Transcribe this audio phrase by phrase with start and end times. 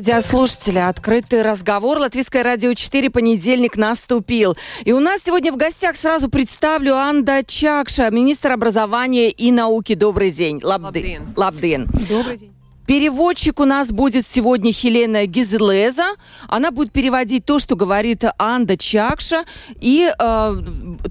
[0.00, 1.98] Радиослушатели, открытый разговор.
[1.98, 4.56] Латвийское радио 4, понедельник наступил.
[4.86, 9.92] И у нас сегодня в гостях сразу представлю Анда Чакша, министр образования и науки.
[9.92, 10.58] Добрый день.
[10.62, 11.34] Лабдин.
[11.36, 11.86] Лабдин.
[12.08, 12.59] Добрый день.
[12.90, 16.16] Переводчик у нас будет сегодня Хелена Гизелеза.
[16.48, 19.44] Она будет переводить то, что говорит Анда Чакша.
[19.80, 20.56] И э,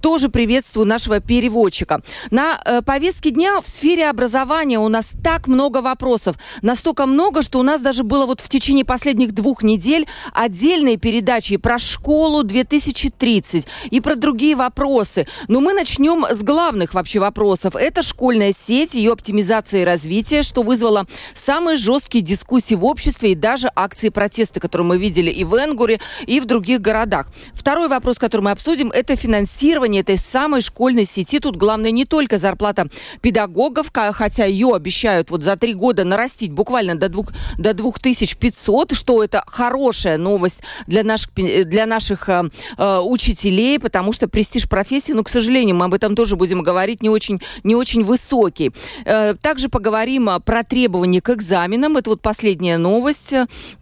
[0.01, 2.01] тоже приветствую нашего переводчика.
[2.31, 6.35] На э, повестке дня в сфере образования у нас так много вопросов.
[6.61, 11.55] Настолько много, что у нас даже было вот в течение последних двух недель отдельные передачи
[11.55, 15.27] про школу 2030 и про другие вопросы.
[15.47, 17.77] Но мы начнем с главных вообще вопросов.
[17.77, 23.31] Это школьная сеть, ее оптимизация и развитие, что вызвало самые самые жесткие дискуссии в обществе
[23.31, 27.27] и даже акции протеста, которые мы видели и в Энгуре, и в других городах.
[27.53, 31.39] Второй вопрос, который мы обсудим, это финансирование этой самой школьной сети.
[31.39, 32.87] Тут главное не только зарплата
[33.21, 37.27] педагогов, хотя ее обещают вот за три года нарастить буквально до, двух,
[37.59, 44.27] до 2500, что это хорошая новость для наших, для наших э, э, учителей, потому что
[44.27, 48.03] престиж профессии, ну, к сожалению, мы об этом тоже будем говорить, не очень, не очень
[48.03, 48.71] высокий.
[49.05, 51.97] Э, также поговорим про требования к экзаменам экзаменам.
[51.97, 53.33] Это вот последняя новость.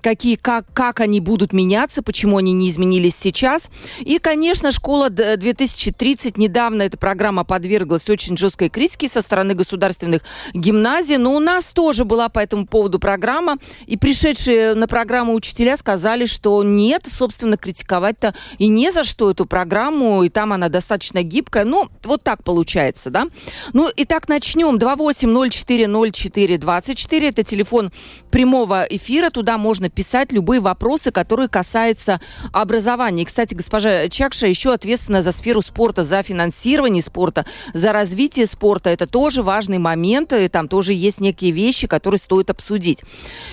[0.02, 3.64] Какие, как, как они будут меняться, почему они не изменились сейчас.
[4.00, 6.38] И, конечно, школа 2030.
[6.38, 10.22] Недавно эта программа подверглась очень жесткой критике со стороны государственных
[10.53, 11.17] гимназий.
[11.17, 13.58] Но у нас тоже была по этому поводу программа.
[13.86, 19.45] И пришедшие на программу учителя сказали, что нет, собственно, критиковать-то и не за что эту
[19.45, 20.23] программу.
[20.23, 21.66] И там она достаточно гибкая.
[21.66, 23.28] Ну, вот так получается, да?
[23.73, 24.77] Ну, итак, начнем.
[24.77, 27.30] 28040424.
[27.30, 27.92] Это телефон телефон
[28.32, 29.30] прямого эфира.
[29.30, 32.22] Туда можно писать любые вопросы, которые касаются
[32.54, 33.23] образования.
[33.23, 38.89] И, кстати, госпожа Чакша еще ответственна за сферу спорта, за финансирование спорта, за развитие спорта.
[38.89, 43.02] Это тоже важный момент, и там тоже есть некие вещи, которые стоит обсудить.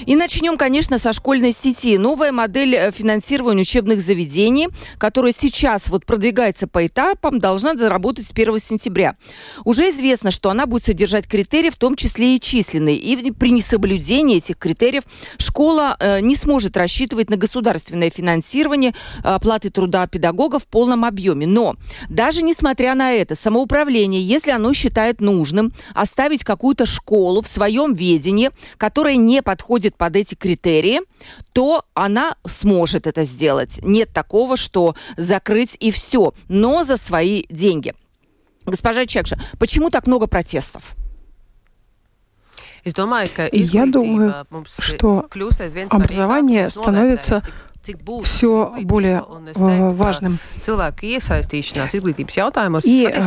[0.07, 1.99] И начнем, конечно, со школьной сети.
[1.99, 8.33] Новая модель э, финансирования учебных заведений, которая сейчас вот продвигается по этапам, должна заработать с
[8.33, 9.17] 1 сентября.
[9.65, 12.97] Уже известно, что она будет содержать критерии, в том числе и численные.
[12.97, 15.05] И при несоблюдении соблюдения этих критериев
[15.39, 21.47] школа э, не сможет рассчитывать на государственное финансирование э, оплаты труда педагогов в полном объеме.
[21.47, 21.77] Но
[22.09, 28.51] даже несмотря на это, самоуправление, если оно считает нужным оставить какую-то школу в своем ведении,
[28.79, 31.01] которая не подходит под эти критерии,
[31.53, 33.79] то она сможет это сделать.
[33.83, 37.95] Нет такого, что закрыть и все, но за свои деньги.
[38.67, 40.97] Госпожа Чекша, почему так много протестов?
[43.53, 44.35] Я думаю,
[44.79, 45.29] что
[45.91, 47.43] образование становится
[48.25, 49.25] все более
[49.55, 50.39] важным.
[50.67, 51.19] И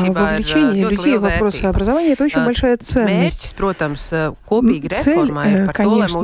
[0.09, 3.55] вовлечение людей в вопросы образования– это очень большая ценность.
[4.97, 5.31] Цель,
[5.73, 6.23] конечно,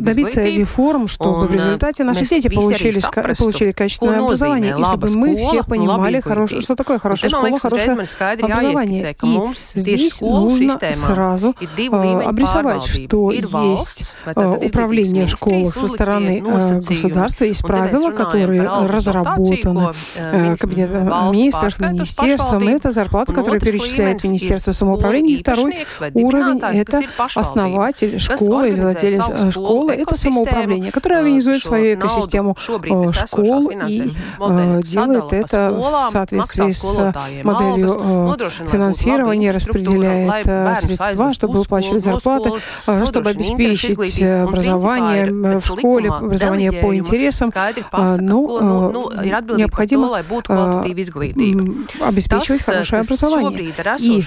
[0.00, 3.00] добиться реформ, чтобы в результате наши дети получили,
[3.38, 9.14] получили качественное образование, и чтобы мы все понимали, хорош, что такое хорошая школа, хорошее образование.
[9.22, 9.40] И
[9.74, 14.04] здесь нужно сразу обрисовать, что есть
[14.34, 16.42] управление в школах со стороны
[16.80, 22.68] государства есть правила, которые разработаны э, Кабинетом министров, министерством.
[22.68, 25.36] Это зарплата, которую перечисляет Министерство самоуправления.
[25.36, 27.02] И второй уровень– это
[27.34, 29.92] основатель школы или владелец э, школы.
[29.92, 34.12] Это самоуправление, которое организует свою экосистему э, школ и
[34.84, 38.36] делает это в соответствии с моделью
[38.70, 40.44] финансирования, распределяет
[40.80, 42.50] средства, чтобы выплачивать зарплаты,
[43.06, 47.52] чтобы обеспечить образование в школе, образование образование по интересам,
[47.92, 50.18] а, ну, ну, а, необходимо
[50.48, 50.82] а,
[52.00, 53.72] обеспечивать хорошее образование.
[53.98, 54.22] И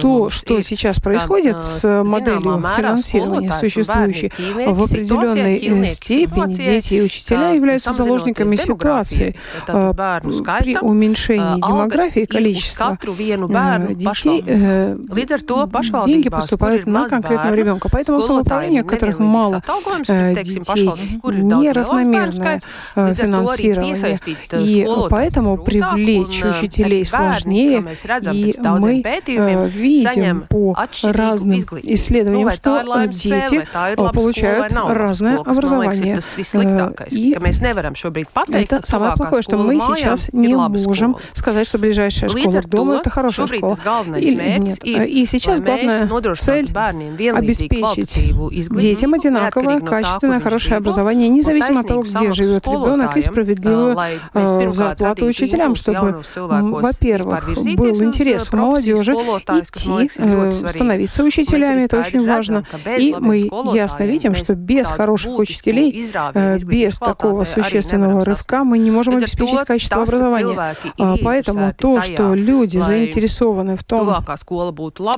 [0.00, 4.32] то, что сейчас происходит с моделью финансирования существующей,
[4.72, 9.36] в определенной э, степени дети и учителя являются заложниками ситуации.
[9.66, 14.96] При уменьшении демографии количества э, детей э,
[16.06, 17.88] деньги поступают на конкретного ребенка.
[17.90, 19.62] Поэтому самоуправление, которых мало
[20.34, 22.60] детей, неравномерное
[22.94, 24.18] финансирование.
[24.52, 27.84] И поэтому привлечь учителей сложнее.
[28.32, 29.02] И мы
[29.68, 33.66] видим по разным исследованиям, что дети
[33.96, 36.20] получают разное образование.
[37.10, 37.32] И
[38.52, 43.10] это самое плохое, что мы сейчас не можем сказать, что ближайшая школа к дому– это
[43.10, 43.78] хорошая школа.
[44.16, 44.78] Или нет.
[44.84, 46.70] И сейчас главная цель–
[47.32, 48.34] обеспечить
[48.70, 50.91] детям одинаковое, качественное, хорошее образование,
[51.28, 53.96] независимо от того, где живет ребенок, и справедливую
[54.34, 62.26] э, зарплату учителям, чтобы, во-первых, был интерес у молодежи идти, э, становиться учителями, это очень
[62.26, 62.64] важно.
[62.98, 68.90] И мы ясно видим, что без хороших учителей, э, без такого существенного рывка мы не
[68.90, 70.74] можем обеспечить качество образования.
[70.98, 74.14] А, поэтому то, что люди заинтересованы в том,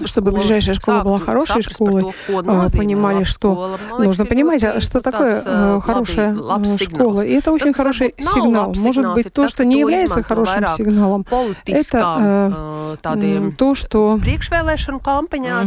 [0.04, 5.42] чтобы ближайшая школа была хорошей школой, а, понимали, что нужно понимать, что такое
[5.80, 6.36] хорошая
[6.78, 7.20] школа.
[7.22, 8.74] И это очень хороший сигнал.
[8.76, 11.26] Может быть, то, что не является хорошим сигналом,
[11.66, 14.20] это э, то, что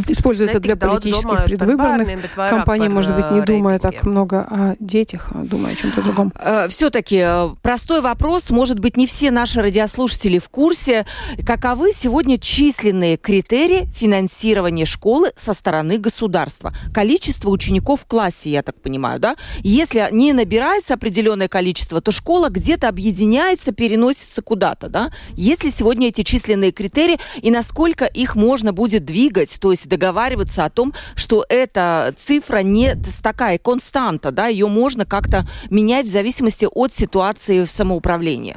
[0.08, 5.72] используется для политических предвыборных кампаний, может быть, не думая так много о детях, а думая
[5.72, 6.32] о чем-то другом.
[6.38, 7.24] Э, Все-таки
[7.62, 8.50] простой вопрос.
[8.50, 11.06] Может быть, не все наши радиослушатели в курсе,
[11.46, 16.72] каковы сегодня численные критерии финансирования школы со стороны государства.
[16.92, 19.36] Количество учеников в классе, я так понимаю, да?
[19.60, 25.12] Если не набирается определенное количество, то школа где-то объединяется, переносится куда-то, да?
[25.34, 30.64] Есть ли сегодня эти численные критерии и насколько их можно будет двигать, то есть договариваться
[30.64, 36.66] о том, что эта цифра не такая константа, да, ее можно как-то менять в зависимости
[36.70, 38.56] от ситуации в самоуправлении?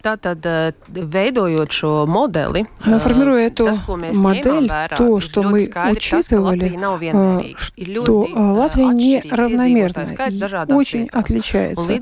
[0.00, 0.40] Tātad,
[0.88, 3.68] veidojot šo modeli, формируя эту
[4.14, 6.78] модель, то, что мы учитывали,
[7.56, 10.06] что Латвия неравномерна
[10.68, 12.00] и очень отличается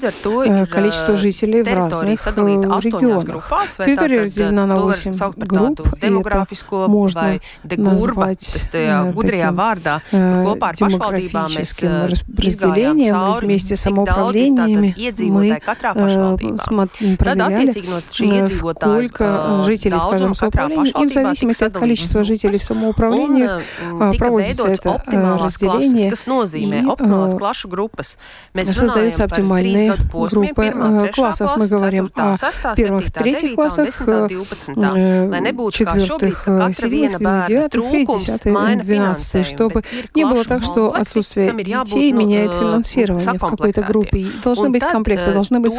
[0.71, 3.53] количество жителей в разных регионах.
[3.79, 6.47] Территория разделена на 8 групп, и это
[6.87, 7.41] можно
[7.77, 9.13] назвать таким
[10.89, 11.91] демографическим
[12.39, 13.39] разделением.
[13.41, 14.95] Вместе с самоуправлениями
[15.31, 15.59] мы
[17.17, 17.88] проверяли,
[18.51, 23.49] сколько жителей в каждом самоуправлении, и в зависимости от количества жителей в самоуправлении
[24.17, 25.03] проводится это
[25.41, 26.13] разделение,
[28.55, 31.57] и создаются оптимальные группы классов.
[31.57, 32.37] Мы говорим о
[32.75, 33.97] первых, третьих классах,
[35.73, 36.45] четвертых,
[36.75, 39.83] седьмых, девятых и десятых, двенадцатых, чтобы
[40.15, 44.27] не было так, что отсутствие детей меняет финансирование в какой-то группе.
[44.43, 45.73] Должны быть комплекты, должны быть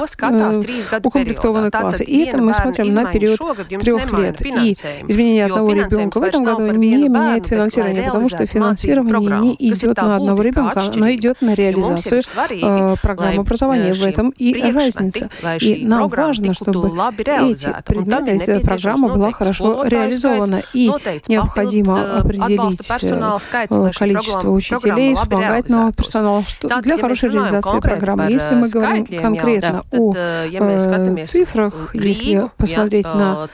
[1.04, 2.04] укомплектованы классы класса.
[2.04, 3.40] И это мы смотрим на период
[3.82, 4.42] трех лет.
[4.42, 4.74] И
[5.08, 10.16] изменение одного ребенка в этом году не меняет финансирование, потому что финансирование не идет на
[10.18, 13.94] одного ребенка, оно идет на реализацию э, программы образования.
[13.94, 15.30] В этом и разница.
[15.60, 20.62] И нам важно, чтобы эти предметы, эта программа была хорошо реализована.
[20.74, 20.92] И
[21.28, 28.32] необходимо определить э, количество учителей, вспомогательного персонала что для хорошей реализации программы.
[28.32, 30.14] Если мы говорим конкретно о
[31.94, 33.50] э, цифрах, если посмотреть на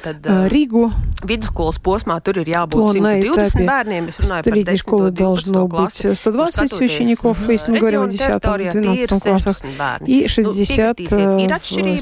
[0.48, 0.92] Ригу,
[1.26, 4.10] vidusskolas posmā tur ir jābūt to 120 bērniem.
[4.12, 4.80] Es runāju par 10.
[4.80, 9.62] школы должно быть 120 учеников, если мы говорим о 10-12 классах,
[10.06, 11.10] и 60 в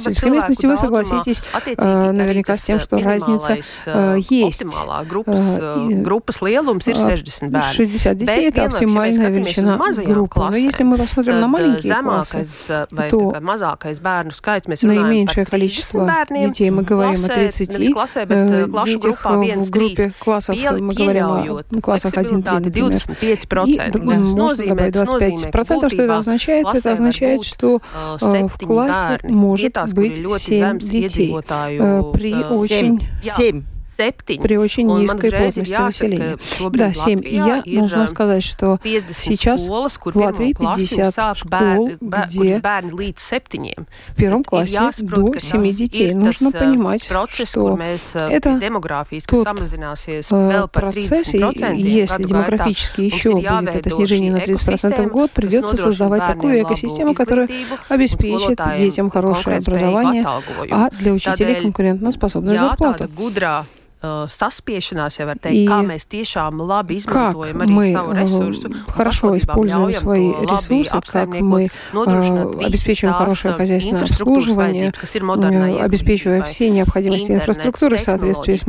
[0.04, 0.66] сельской местности.
[0.66, 1.42] Вы согласитесь
[1.78, 3.58] наверняка с тем, что разница
[4.30, 4.64] есть.
[6.04, 7.74] Grupas lielums ir 60 bērni.
[7.74, 10.40] 60 детей– это оптимальная величина группы.
[10.40, 12.46] Но если мы посмотрим на маленькие классы,
[13.10, 13.34] то
[14.82, 18.12] наименьшее количество детей, мы говорим о 30 детях
[19.25, 23.01] в группе классов, мы говорим о классах 1-3, например.
[23.24, 26.68] И можно добавить 25%, что это означает?
[26.74, 27.82] Это означает, что
[28.20, 31.36] в классе может быть 7 детей.
[32.13, 33.08] при очень...
[33.22, 33.63] 7
[33.96, 36.38] при очень низкой плотности населения.
[36.72, 37.22] Да, 7.
[37.24, 38.80] И я должна сказать, что
[39.18, 42.62] сейчас в Латвии 50 школ, где
[44.08, 46.14] в первом классе до 7 детей.
[46.14, 47.80] Нужно понимать, что
[48.16, 48.60] это
[49.28, 49.48] тот
[50.72, 56.64] процесс, и если демографически еще будет это снижение на 30% в год, придется создавать такую
[56.64, 57.48] экосистему, которая
[57.90, 60.26] обеспечит детям хорошее образование,
[60.72, 63.10] а для учителей конкурентоспособную зарплату.
[64.03, 68.67] Uh, saspiešanās, ja var teikt, и kā mēs tiešām labi izmantojam arī мы savu resursu.
[68.88, 74.93] Хорошо используем свои ресурсы, как мы uh, обеспечиваем хорошее хозяйственное обслуживание,
[75.81, 78.63] обеспечивая все необходимости инфраструктуры в соответствии с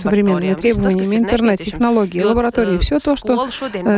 [0.00, 3.48] современными требованиями, интернет-технологии, лаборатории, все то, что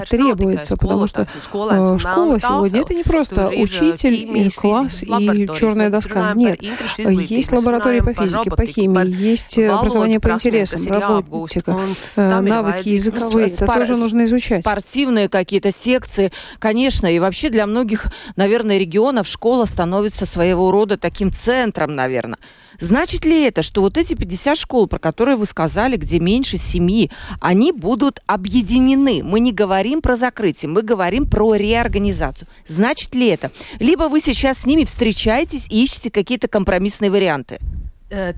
[0.09, 6.33] требуется, потому что школа сегодня это не просто учитель, класс и черная доска.
[6.35, 6.63] Нет,
[6.99, 11.81] есть лаборатории по физике, по химии, есть образование по интересам, работника,
[12.17, 14.63] э, навыки языковые, это тоже нужно изучать.
[14.63, 21.33] Спортивные какие-то секции, конечно, и вообще для многих, наверное, регионов школа становится своего рода таким
[21.33, 22.39] центром, наверное.
[22.81, 27.11] Значит ли это, что вот эти 50 школ, про которые вы сказали, где меньше семьи,
[27.41, 29.23] они будут объединены?
[29.23, 32.49] Мы не говорим про закрытие, мы говорим про реорганизацию.
[32.67, 33.53] Значит ли это?
[33.79, 37.61] Либо вы сейчас с ними встречаетесь и ищете какие-то компромиссные варианты?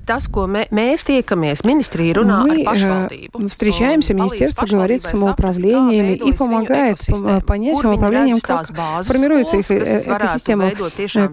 [0.05, 3.49] Tas, ko mē, mēs tiekamies, министрия runā Мы pašvaldību.
[3.49, 6.99] встречаемся, министерство говорит с самоуправлениями и помогает
[7.45, 8.67] понять самоуправлениям, как
[9.03, 10.71] формируется их экосистема,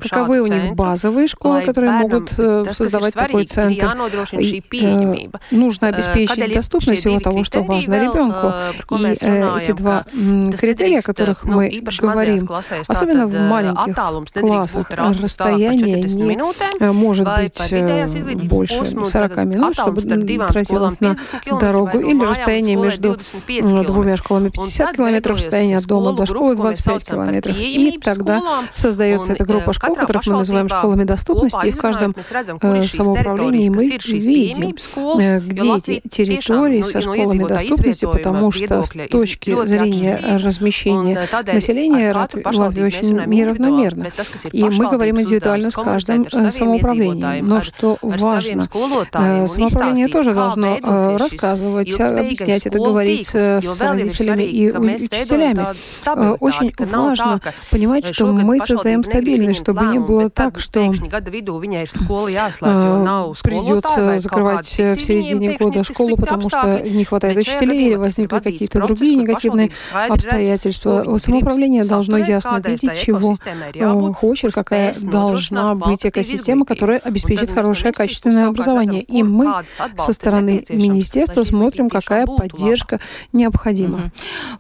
[0.01, 3.97] каковы у них базовые школы, которые могут создавать такой центр.
[4.33, 8.53] И, нужно обеспечить доступность всего того, что важно ребенку.
[8.91, 10.05] И эти два
[10.59, 12.49] критерия, о которых мы говорим,
[12.89, 13.95] особенно в маленьких
[14.41, 17.61] классах, расстояние не может быть
[18.35, 21.17] больше 40 минут, чтобы тратилось на
[21.61, 23.19] дорогу, или расстояние между
[23.87, 27.57] двумя школами 50 километров, расстояние от дома до школы 25 километров.
[27.59, 28.41] И тогда
[28.75, 32.15] создается эта группа школ, которых мы называем школами доступности, и в каждом
[32.89, 34.77] самоуправлении мы видим,
[35.41, 43.21] где эти территории со школами доступности, потому что с точки зрения размещения населения Латвия очень
[43.27, 44.07] неравномерна.
[44.53, 47.49] И мы говорим индивидуально с каждым самоуправлением.
[47.49, 48.69] Но что важно.
[49.15, 55.67] Э, самоуправление тоже должно э, рассказывать, объяснять это, говорить с родителями и учителями.
[56.07, 60.93] Э, очень важно понимать, что мы создаем стабильность, чтобы не было так, что
[63.43, 69.17] придется закрывать в середине года школу, потому что не хватает учителей или возникли какие-то другие
[69.17, 69.71] негативные
[70.09, 71.19] обстоятельства.
[71.19, 73.37] Самоуправление должно ясно видеть, чего
[74.15, 79.03] хочет, какая должна быть экосистема, которая обеспечит хорошее качественное образование.
[79.03, 79.65] И мы
[79.99, 83.01] со стороны министерства смотрим, какая поддержка
[83.33, 84.13] необходима.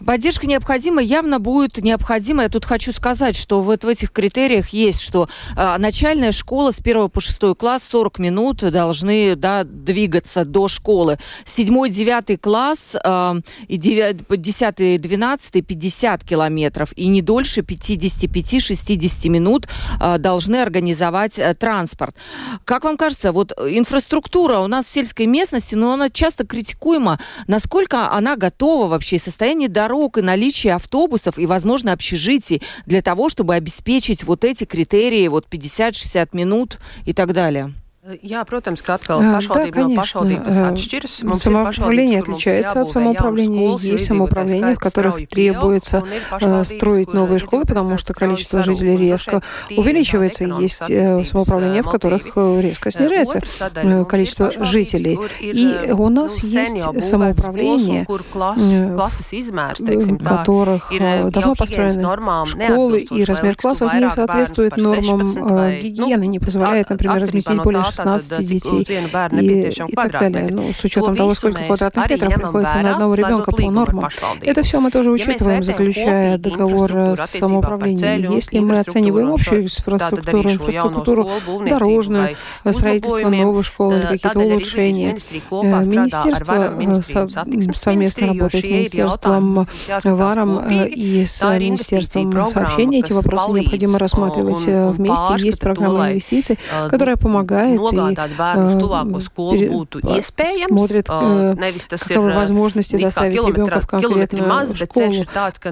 [0.05, 2.45] Поддержка необходима, явно будет необходима.
[2.45, 6.79] Я тут хочу сказать, что вот в этих критериях есть, что э, начальная школа с
[6.79, 11.19] 1 по 6 класс 40 минут должны да, двигаться до школы.
[11.45, 13.35] 7-9 класс э,
[13.69, 19.69] и 10-12 50 километров и не дольше 55-60 минут
[20.01, 22.17] э, должны организовать э, транспорт.
[22.65, 27.19] Как вам кажется, вот инфраструктура у нас в сельской местности, но она часто критикуема.
[27.47, 33.55] Насколько она готова вообще, состояние дорог и наличие автобусов и, возможно, общежитий для того, чтобы
[33.55, 37.75] обеспечить вот эти критерии, вот 50-60 минут и так далее?
[38.03, 41.13] Jā, protams, ka atkal pašvaldība да, no pašvaldības atšķiras.
[41.23, 43.79] Mums самоуправление отличается от самоуправления.
[43.79, 46.03] Есть самоуправления, в которых требуется
[46.65, 49.41] строить новые школы, потому что количество жителей резко
[49.71, 50.43] увеличивается.
[50.43, 50.83] Есть
[51.29, 53.41] самоуправления, в которых резко снижается
[54.09, 55.21] количество жителей.
[55.41, 58.19] И у нас есть самоуправление, в
[60.25, 60.91] которых
[61.31, 65.37] давно построены школы, и размер классов не соответствует нормам
[65.81, 70.49] гигиены, не позволяет, например, разместить более 16 детей и, и так далее.
[70.51, 74.09] Ну, с учетом того, сколько квадратных метров приходится на одного ребенка по нормам.
[74.41, 78.33] Это все мы тоже учитываем, заключая договор с самоуправлением.
[78.33, 81.31] Если мы оцениваем общую инфраструктуру, инфраструктуру
[81.69, 82.37] дорожную,
[82.71, 85.19] строительство новых школ или какие-то улучшения,
[85.51, 86.75] министерство
[87.75, 89.67] совместно работает с министерством
[90.05, 93.01] ВАРом и с министерством сообщений.
[93.01, 95.47] Эти вопросы необходимо рассматривать вместе.
[95.47, 96.59] Есть программа инвестиций,
[96.89, 100.73] которая помогает nogādāt bērnu uz tuvāko skolu būtu iespējams.
[100.73, 105.13] Смотрит, каковы возможности доставить ребенка в конкретную школу,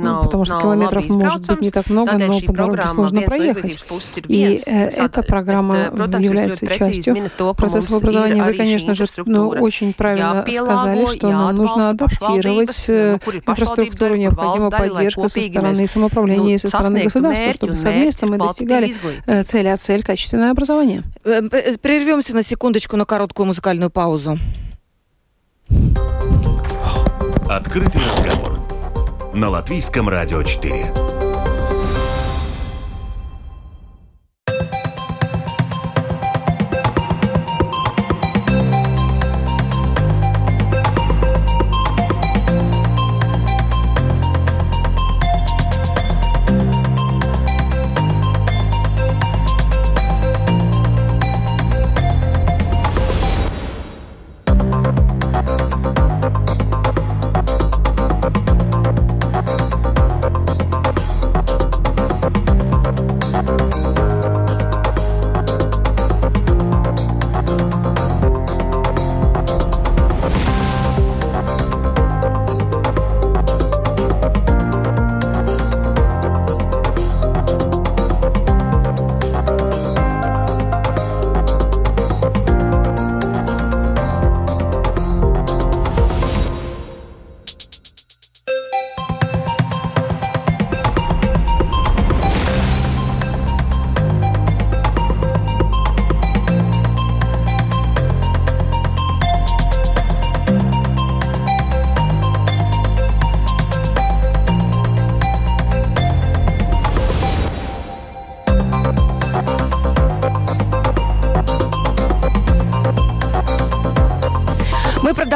[0.01, 3.85] ну, потому что километров может быть не так много, но по дороге сложно проехать.
[4.29, 5.77] И эта программа
[6.19, 8.43] является частью процесса образования.
[8.43, 15.41] Вы, конечно же, ну, очень правильно сказали, что нам нужно адаптировать инфраструктуру, необходима поддержка со
[15.41, 18.95] стороны самоуправления и со стороны государства, чтобы совместно мы достигали
[19.45, 21.03] цели, а цель– качественное образование.
[22.01, 24.39] Прервемся на секундочку на короткую музыкальную паузу.
[27.47, 28.59] Открытый разговор
[29.35, 31.20] на Латвийском радио 4.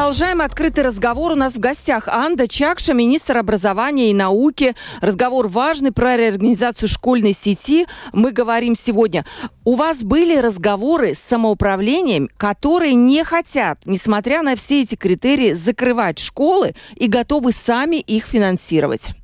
[0.05, 1.33] Продолжаем открытый разговор.
[1.33, 4.75] У нас в гостях Анда Чакша, министр образования и науки.
[5.01, 7.87] Разговор важный про реорганизацию школьной сети.
[8.13, 9.25] Мы говорим сегодня.
[9.65, 16.19] У вас были разговоры с самоуправлением, которые не хотят, несмотря на все эти критерии, закрывать
[16.19, 19.24] школы и готовы сами их финансировать?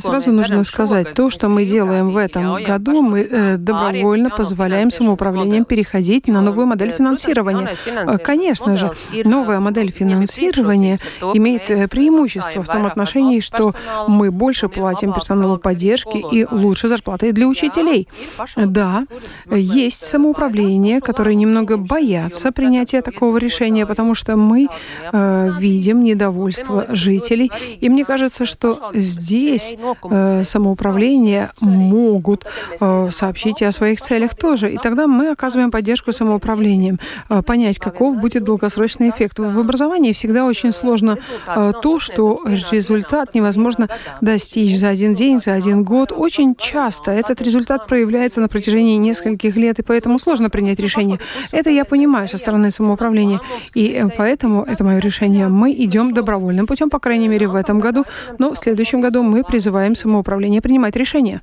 [0.00, 5.66] Сразу нужно сказать, то, что мы делаем в этом году, мы э, добровольно позволяем самоуправлениям
[5.66, 7.76] переходить на новую модель финансирования.
[7.86, 8.92] Э, конечно же,
[9.24, 11.00] новая модель финансирования
[11.34, 13.74] имеет э, преимущество в том отношении, что
[14.08, 18.08] мы больше платим персоналу поддержки и лучше зарплаты для учителей.
[18.56, 19.04] Да,
[19.50, 24.68] есть самоуправление, которые немного боятся принятия такого решения, потому что мы
[25.12, 27.50] э, видим недовольство жителей,
[27.80, 32.46] и мне кажется, что что здесь э, самоуправление могут
[32.80, 34.70] э, сообщить и о своих целях тоже.
[34.70, 39.40] И тогда мы оказываем поддержку самоуправлением, э, понять, каков будет долгосрочный эффект.
[39.40, 42.40] В образовании всегда очень сложно э, то, что
[42.70, 43.88] результат невозможно
[44.20, 46.12] достичь за один день, за один год.
[46.12, 51.18] Очень часто этот результат проявляется на протяжении нескольких лет, и поэтому сложно принять решение.
[51.50, 53.40] Это я понимаю со стороны самоуправления,
[53.74, 55.48] и э, поэтому это мое решение.
[55.48, 58.04] Мы идем добровольным путем, по крайней мере, в этом году,
[58.38, 61.42] но в следующем году мы призываем самоуправление принимать решения.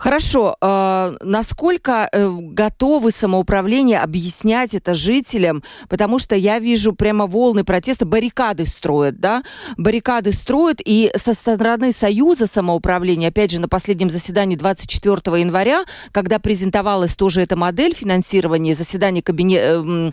[0.00, 0.56] Хорошо.
[0.62, 5.62] Э, насколько э, готовы самоуправление объяснять это жителям?
[5.90, 9.42] Потому что я вижу прямо волны протеста, баррикады строят, да?
[9.76, 16.38] Баррикады строят, и со стороны Союза самоуправления, опять же, на последнем заседании 24 января, когда
[16.38, 20.12] презентовалась тоже эта модель финансирования, заседание кабинет, э,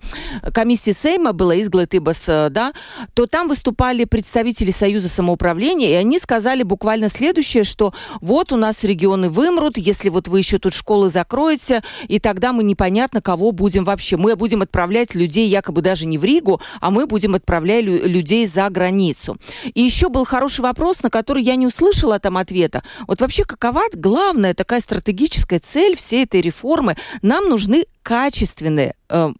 [0.51, 2.73] комиссии Сейма было из Глатыбас, да,
[3.13, 8.83] то там выступали представители Союза самоуправления, и они сказали буквально следующее, что вот у нас
[8.83, 13.83] регионы вымрут, если вот вы еще тут школы закроете, и тогда мы непонятно, кого будем
[13.83, 14.17] вообще.
[14.17, 18.69] Мы будем отправлять людей якобы даже не в Ригу, а мы будем отправлять людей за
[18.69, 19.37] границу.
[19.73, 22.83] И еще был хороший вопрос, на который я не услышала там ответа.
[23.07, 26.95] Вот вообще какова главная такая стратегическая цель всей этой реформы?
[27.21, 29.33] Нам нужны качественные э,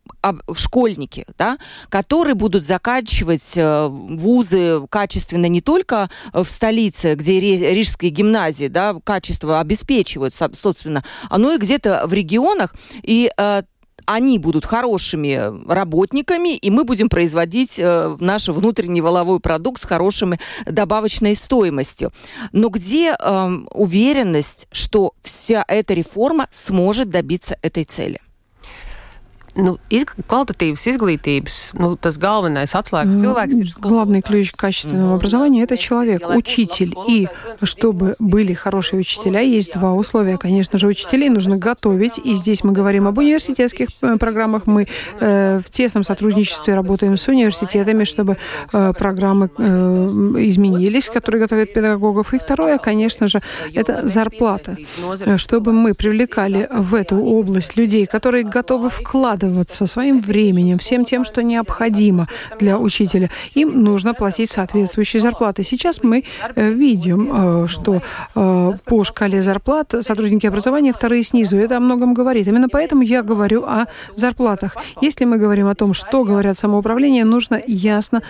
[0.54, 1.58] школьники, да,
[1.90, 9.60] которые будут заканчивать э, вузы качественно не только в столице, где Рижские гимназии, да, качество
[9.60, 12.74] обеспечивают, собственно, но и где-то в регионах.
[13.04, 13.62] И э,
[14.08, 20.40] они будут хорошими работниками, и мы будем производить э, наш внутренний воловой продукт с хорошими
[20.66, 22.12] добавочной стоимостью.
[22.54, 28.22] Но где э, уверенность, что вся эта реформа сможет добиться этой цели?
[29.58, 35.78] Nu, из, квалitatīvas изглитības, ну, tas atslēgas cilvēks ir Главный ключ к качественному образованию– это
[35.78, 36.94] человек, учитель.
[37.08, 37.28] И
[37.64, 40.38] чтобы были хорошие учителя, есть два условия.
[40.38, 41.30] Конечно же, учителей.
[41.30, 42.20] нужно готовить.
[42.24, 44.68] И здесь мы говорим об университетских э, программах.
[44.68, 44.88] Мы
[45.20, 48.38] э, в тесном сотрудничестве работаем с университетами, чтобы
[48.74, 50.08] э, программы э,
[50.40, 52.34] изменились, которые готовят педагогов.
[52.34, 53.40] И второе, конечно же,
[53.74, 54.78] это зарплата.
[55.38, 61.24] Чтобы мы привлекали в эту область людей, которые готовы вкладывать вкладываться своим временем, всем тем,
[61.24, 62.28] что необходимо
[62.60, 63.30] для учителя.
[63.56, 65.64] Им нужно платить соответствующие зарплаты.
[65.64, 66.24] Сейчас мы
[66.56, 68.02] э, видим, э, что
[68.36, 71.58] э, по шкале зарплат сотрудники образования вторые снизу.
[71.58, 72.48] Это о многом говорит.
[72.48, 74.76] Именно поэтому я говорю о зарплатах.
[75.02, 78.22] Если мы говорим о том, что говорят самоуправление, нужно ясно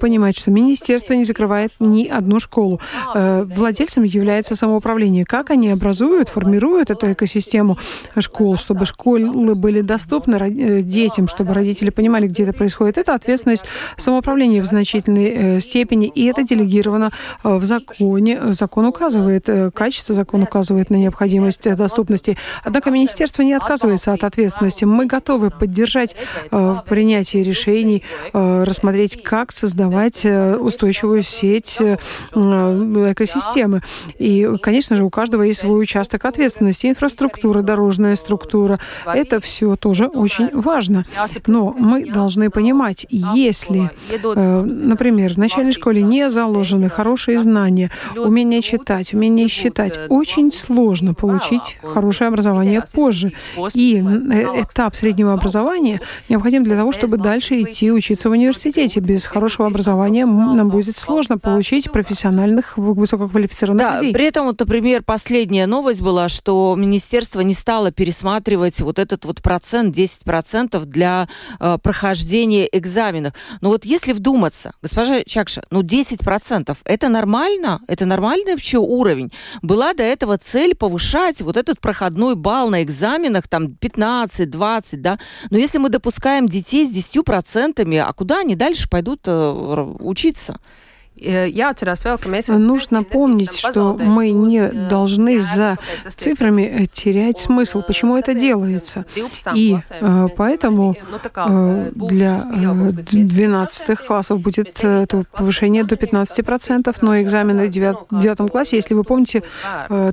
[0.00, 2.80] понимать, что министерство не закрывает ни одну школу.
[3.14, 5.24] Владельцем является самоуправление.
[5.24, 7.78] Как они образуют, формируют эту экосистему
[8.18, 12.98] школ, чтобы школы были доступны детям, чтобы родители понимали, где это происходит.
[12.98, 13.64] Это ответственность
[13.96, 17.10] самоуправления в значительной э, степени, и это делегировано
[17.44, 18.52] э, в законе.
[18.52, 22.36] Закон указывает качество, закон указывает на необходимость доступности.
[22.64, 24.84] Однако министерство не отказывается от ответственности.
[24.84, 26.16] Мы готовы поддержать
[26.50, 31.78] в принятии решений, рассмотреть, как создавать устойчивую сеть
[32.32, 33.82] экосистемы.
[34.18, 36.86] И, конечно же, у каждого есть свой участок ответственности.
[36.86, 38.80] Инфраструктура, дорожная структура.
[39.06, 41.04] Это все тоже очень очень важно.
[41.46, 48.62] Но мы должны понимать, если, э, например, в начальной школе не заложены хорошие знания, умение
[48.62, 53.32] читать, умение считать, очень сложно получить хорошее образование позже.
[53.74, 59.00] И э, этап среднего образования необходим для того, чтобы дальше идти учиться в университете.
[59.00, 64.12] Без хорошего образования нам будет сложно получить профессиональных, высококвалифицированных да, людей.
[64.12, 69.42] При этом, вот, например, последняя новость была, что министерство не стало пересматривать вот этот вот
[69.42, 73.34] процент 10 10% для э, прохождения экзаменов.
[73.60, 77.80] Но вот если вдуматься, госпожа Чакша, ну 10% это нормально?
[77.86, 79.32] Это нормальный вообще уровень?
[79.62, 85.18] Была до этого цель повышать вот этот проходной балл на экзаменах, там 15, 20, да?
[85.50, 89.50] Но если мы допускаем детей с 10%, а куда они дальше пойдут э,
[90.00, 90.58] учиться?
[92.48, 95.78] Нужно помнить, что мы не должны за
[96.16, 99.06] цифрами э, терять смысл, почему это делается.
[99.54, 100.94] И э, поэтому
[101.34, 102.38] э, для
[103.10, 109.42] 12 классов будет это повышение до 15%, но экзамены в 9 классе, если вы помните,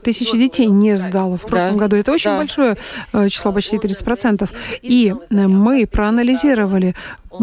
[0.03, 1.97] тысячи детей не сдало в прошлом году.
[1.97, 2.77] Это очень большое
[3.29, 4.49] число, почти 30%.
[4.81, 6.95] И мы проанализировали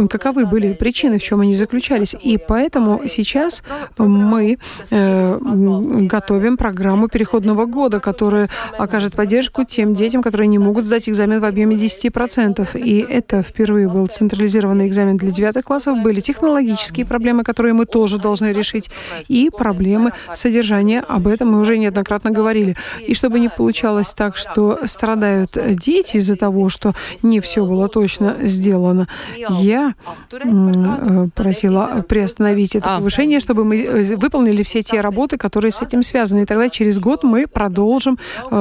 [0.09, 2.15] каковы были причины, в чем они заключались.
[2.21, 3.63] И поэтому сейчас
[3.99, 4.59] мы
[4.91, 8.49] э, готовим программу переходного года, которая
[8.79, 12.79] окажет поддержку тем детям, которые не могут сдать экзамен в объеме 10%.
[12.79, 16.03] И это впервые был централизированный экзамен для девятых классов.
[16.03, 18.91] Были технологические проблемы, которые мы тоже должны решить,
[19.29, 21.01] и проблемы содержания.
[21.01, 22.77] Об этом мы уже неоднократно говорили.
[23.07, 28.37] И чтобы не получалось так, что страдают дети из-за того, что не все было точно
[28.43, 29.09] сделано,
[29.49, 35.83] я я просила приостановить это повышение, чтобы мы э, выполнили все те работы, которые с
[35.83, 36.43] этим связаны.
[36.43, 38.19] И тогда через год мы продолжим
[38.51, 38.57] э,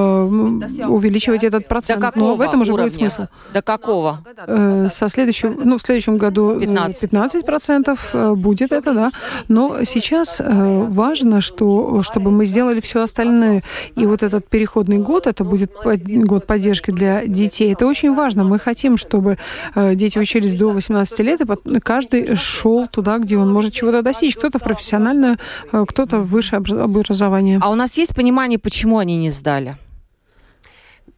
[0.87, 2.15] увеличивать этот процент.
[2.15, 2.89] Но в этом уже уровня?
[2.89, 3.27] будет смысл.
[3.53, 4.23] До какого?
[4.47, 7.01] Э, со следующего, ну, в следующем году 15.
[7.01, 9.11] 15 процентов будет это, да.
[9.47, 13.63] Но сейчас важно, что, чтобы мы сделали все остальное.
[13.95, 17.73] И вот этот переходный год, это будет год поддержки для детей.
[17.73, 18.43] Это очень важно.
[18.43, 19.37] Мы хотим, чтобы
[19.75, 24.35] дети учились до 18 18 лет, и каждый шел туда, где он может чего-то достичь.
[24.35, 25.37] Кто-то в профессиональное,
[25.71, 27.59] э, кто-то высшее образование.
[27.61, 29.77] А у нас есть понимание, почему они не сдали?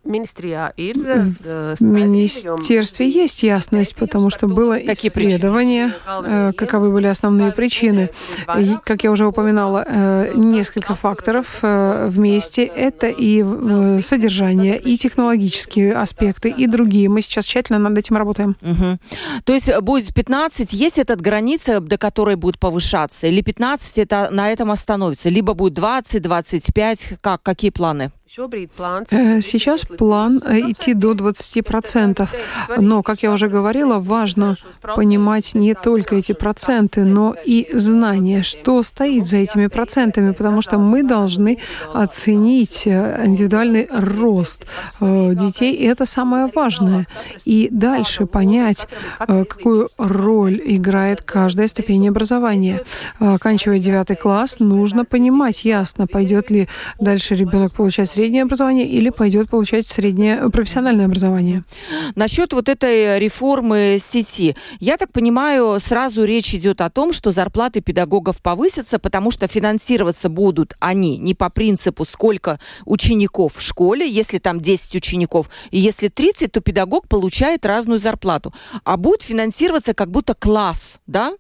[0.04, 0.96] Ir
[1.80, 8.10] В министерстве есть ясность, потому что было исследование, э, каковы были основные причины.
[8.58, 12.66] И, как я уже упоминала, э, несколько факторов э, вместе.
[12.66, 13.44] Это и
[14.02, 17.08] содержание, и технологические аспекты, и другие.
[17.08, 18.56] Мы сейчас тщательно над этим работаем.
[18.62, 18.98] Угу.
[19.44, 24.50] То есть будет 15, есть эта граница, до которой будет повышаться, или 15 это на
[24.50, 28.12] этом остановится, либо будет 20, 25, как, какие планы?
[28.38, 32.30] Э, сейчас план э, идти до 20%.
[32.78, 34.56] Но, как я уже говорила, важно
[34.96, 40.78] понимать не только эти проценты, но и знание, что стоит за этими процентами, потому что
[40.78, 41.58] мы должны
[41.94, 44.66] оценить э, индивидуальный рост
[45.02, 47.08] детей, и это самое важное.
[47.44, 48.88] И дальше понять,
[49.20, 52.84] какую роль играет каждая ступень образования.
[53.20, 59.50] Оканчивая девятый класс, нужно понимать ясно, пойдет ли дальше ребенок получать среднее образование или пойдет
[59.50, 61.64] получать среднее профессиональное образование.
[62.14, 64.56] Насчет вот этой реформы сети.
[64.80, 70.30] Я так понимаю, сразу речь идет о том, что зарплаты педагогов повысятся, потому что финансироваться
[70.30, 76.08] будут они не по принципу, сколько учеников в школе, если там 10 учеников, и если
[76.08, 78.54] 30, то педагог получает разную зарплату,
[78.84, 81.34] а будет финансироваться как будто класс, да?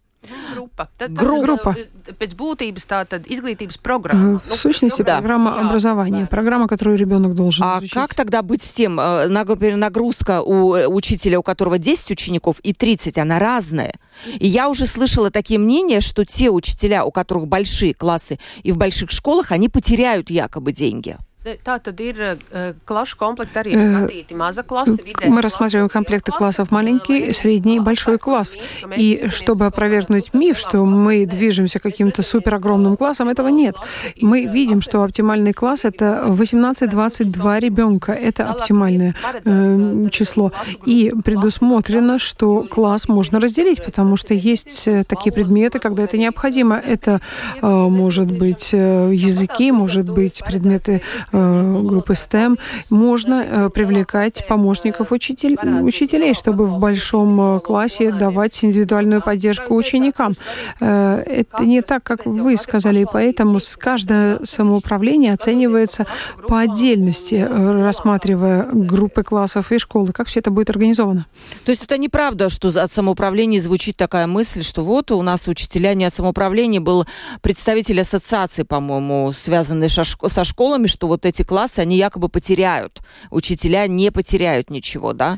[0.54, 0.90] Группа.
[1.10, 1.76] Группа.
[2.20, 4.42] Pēc būtības tā tad izglītības программа.
[4.46, 5.18] В сущности, да.
[5.18, 7.94] программа образования, программа, которую ребенок должен А изучить.
[7.94, 12.60] как тогда быть с тем, э, например, нагрузка у э, учителя, у которого 10 учеников
[12.60, 13.94] и 30, она разная?
[14.40, 18.78] И я уже слышала такие мнения, что те учителя, у которых большие классы и в
[18.78, 21.18] больших школах, они потеряют якобы деньги.
[21.42, 22.38] Tā tad ir
[22.86, 24.98] класс skatīti maza класса.
[25.26, 28.58] Мы рассматриваем комплекты классов маленький, средний и большой класс.
[28.96, 33.76] И чтобы опровергнуть миф, что мы движемся каким-то супер огромным классом, этого нет.
[34.22, 38.12] Мы видим, что оптимальный класс это 18-22 ребенка.
[38.12, 40.52] Это оптимальное э, число.
[40.86, 46.76] И предусмотрено, что класс можно разделить, потому что есть такие предметы, когда это необходимо.
[46.76, 47.20] Это
[47.64, 55.58] э, может быть языки, может быть предметы Э, группы STEM, можно э, привлекать помощников учитель,
[55.82, 60.36] учителей, чтобы в большом э, классе давать индивидуальную поддержку ученикам.
[60.80, 66.06] Это не так, как вы сказали, и поэтому каждое самоуправление оценивается
[66.48, 70.10] по отдельности, рассматривая группы классов и школы.
[70.14, 71.26] Как все это будет организовано?
[71.66, 75.94] То есть это неправда, что от самоуправления звучит такая мысль, что вот у нас учителя
[75.94, 77.06] не от самоуправления, был
[77.42, 83.02] представитель ассоциации, по-моему, связанный со школами, что вот вот эти классы, они якобы потеряют.
[83.30, 85.38] Учителя не потеряют ничего, да?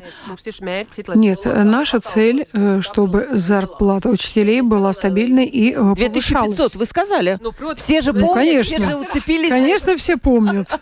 [1.14, 6.56] Нет, наша цель, э, чтобы зарплата учителей была стабильной и повышалась.
[6.56, 7.38] 2500, вы сказали?
[7.42, 8.78] Ну, все же помнят, ну, конечно.
[8.78, 9.50] все же уцепились.
[9.50, 10.68] Конечно, все помнят.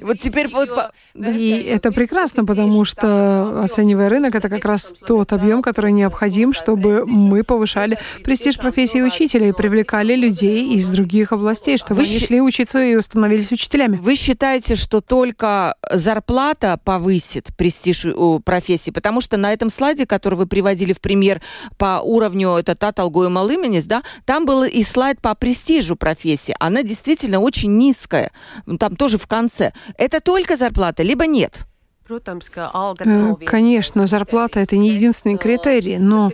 [0.00, 0.70] Вот теперь вот...
[1.14, 7.04] И это прекрасно, потому что, оценивая рынок, это как раз тот объем, который необходим, чтобы
[7.06, 12.40] мы повышали престиж профессии учителя и привлекали людей из других областей, чтобы Вы они шли
[12.40, 13.96] учиться и становились учителями.
[13.96, 18.06] Вы считаете, что только зарплата повысит престиж
[18.44, 18.92] профессии?
[18.92, 21.42] Потому что на этом слайде, который вы приводили в пример
[21.78, 26.54] по уровню, это Таталгу и Малыменис, да, там был и слайд по престижу профессии.
[26.60, 28.30] Она действительно очень низкая.
[28.78, 29.72] Там тоже в конце.
[29.98, 31.66] Это только зарплата, либо нет?
[32.10, 36.32] Э, конечно, зарплата– это не единственный критерий, но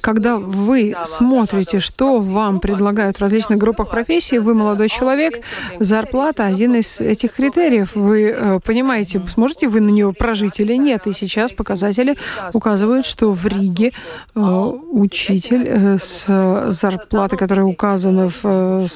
[0.00, 5.44] когда вы смотрите, что вам предлагают в различных группах профессий, вы молодой человек,
[5.80, 7.94] зарплата– один из этих критериев.
[7.94, 11.06] Вы э, понимаете, сможете вы на нее прожить или нет.
[11.06, 12.16] И сейчас показатели
[12.52, 13.92] указывают, что в Риге
[14.34, 16.26] э, учитель с
[16.70, 18.86] зарплатой, которая указана в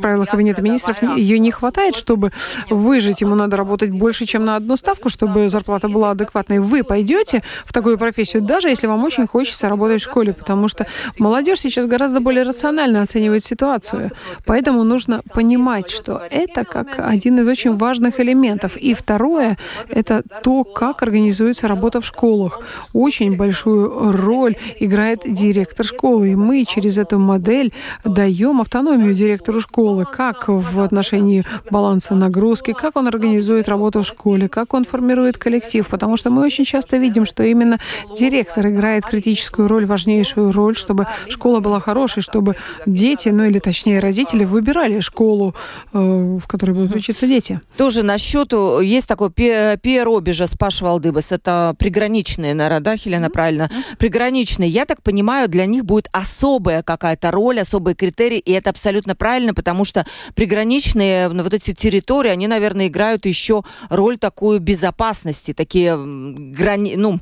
[0.00, 2.32] правилах Кабинета министров, ее не хватает, чтобы
[2.70, 3.20] выжить.
[3.22, 7.72] Ему надо работать больше, чем на одну ставку, чтобы зарплата была адекватной, вы пойдете в
[7.72, 10.86] такую профессию, даже если вам очень хочется работать в школе, потому что
[11.18, 14.10] молодежь сейчас гораздо более рационально оценивает ситуацию.
[14.44, 18.76] Поэтому нужно понимать, что это как один из очень важных элементов.
[18.76, 19.56] И второе—
[19.88, 22.60] это то, как организуется работа в школах.
[22.92, 26.30] Очень большую роль играет директор школы.
[26.30, 27.72] И мы через эту модель
[28.04, 34.48] даем автономию директору школы, как в отношении баланса нагрузки, как он организует работу в школе,
[34.48, 37.78] как он формирует коллектив, потому что мы очень часто видим, что именно
[38.18, 44.00] директор играет критическую роль, важнейшую роль, чтобы школа была хорошей, чтобы дети, ну или точнее
[44.00, 45.54] родители выбирали школу,
[45.92, 47.60] э, в которой будут учиться дети.
[47.76, 53.70] Тоже насчет, есть такой Пиеробежа Спаш Валдыбас, это приграничные, наверное, да, Хелена, правильно?
[53.98, 54.68] Приграничные.
[54.68, 59.54] Я так понимаю, для них будет особая какая-то роль, особые критерии, и это абсолютно правильно,
[59.54, 65.96] потому что приграничные, вот эти территории, они, наверное, играют еще роль такую безопасности безопасности, такие
[65.96, 67.20] грани, ну,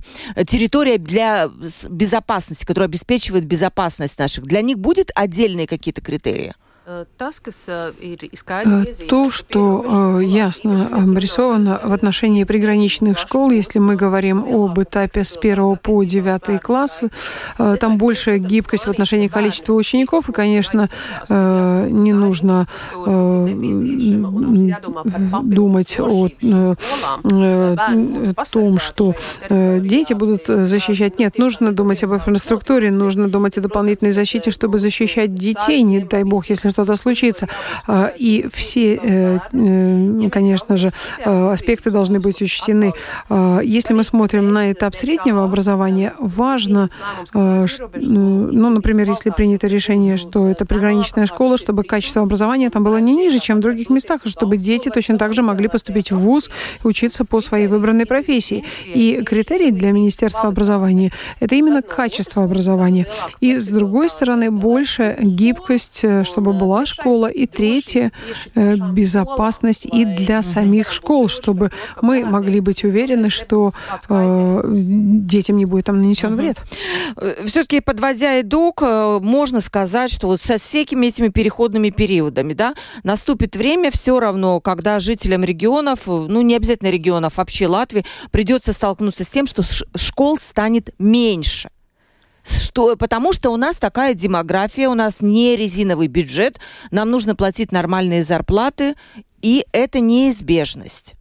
[0.48, 1.50] территория для
[1.88, 6.54] безопасности, которая обеспечивает безопасность наших, для них будет отдельные какие-то критерии?
[6.88, 7.04] Э,
[9.08, 15.36] то, что э, ясно обрисовано в отношении приграничных школ, если мы говорим об этапе с
[15.36, 17.02] 1 по 9 класс,
[17.58, 20.88] э, там большая гибкость в отношении количества учеников, и, конечно,
[21.28, 22.68] не нужно
[25.42, 26.28] думать о
[28.52, 31.18] том, что дети будут защищать.
[31.18, 36.22] Нет, нужно думать об инфраструктуре, нужно думать о дополнительной защите, чтобы защищать детей, не дай
[36.22, 37.48] бог, если что-то случится.
[37.86, 40.92] А, и все, э, э, конечно же,
[41.24, 42.92] э, аспекты должны быть учтены.
[43.30, 46.90] А, если мы смотрим на этап среднего образования, важно,
[47.32, 53.16] ну, например, если принято решение, что это приграничная школа, чтобы качество образования там было не
[53.16, 56.50] ниже, чем в других местах, и чтобы дети точно так же могли поступить в ВУЗ
[56.84, 58.64] и учиться по своей выбранной профессии.
[58.84, 61.10] И критерий для Министерства образования—
[61.40, 63.06] это именно качество образования.
[63.40, 68.10] И, с другой стороны, больше гибкость, чтобы была была школа, и третье
[68.54, 71.70] э,— безопасность и для самих школ, чтобы
[72.02, 73.72] мы могли быть уверены, что
[74.08, 76.60] э, детям не будет там нанесен вред.
[77.16, 82.74] Э, Все-таки, подводя итог, э, можно сказать, что вот со всякими этими переходными периодами, да,
[83.04, 89.22] наступит время все равно, когда жителям регионов, ну, не обязательно регионов, вообще Латвии, придется столкнуться
[89.22, 89.62] с тем, что
[89.94, 91.68] школ станет меньше.
[92.46, 97.72] Что, потому что у нас такая демография, у нас не резиновый бюджет, нам нужно платить
[97.72, 98.94] нормальные зарплаты,
[99.42, 101.14] и это неизбежность.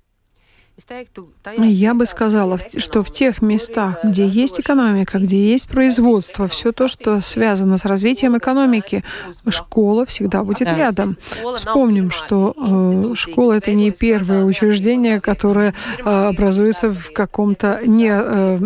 [1.58, 6.88] Я бы сказала, что в тех местах, где есть экономика, где есть производство, все то,
[6.88, 9.04] что связано с развитием экономики,
[9.50, 11.18] школа всегда будет рядом.
[11.56, 18.60] Вспомним, что э, школа это не первое учреждение, которое э, образуется в каком-то не э,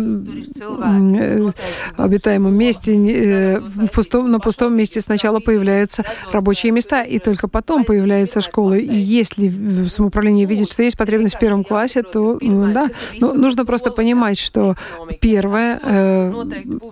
[0.60, 1.50] э,
[1.96, 3.60] обитаемом месте, э,
[3.94, 8.74] пустом, на пустом месте сначала появляются рабочие места, и только потом появляется школа.
[8.74, 12.90] И если в самоуправлении видит, что есть потребность в первом классе, то да.
[13.18, 14.76] Ну, нужно просто понимать, что
[15.20, 16.32] первое э,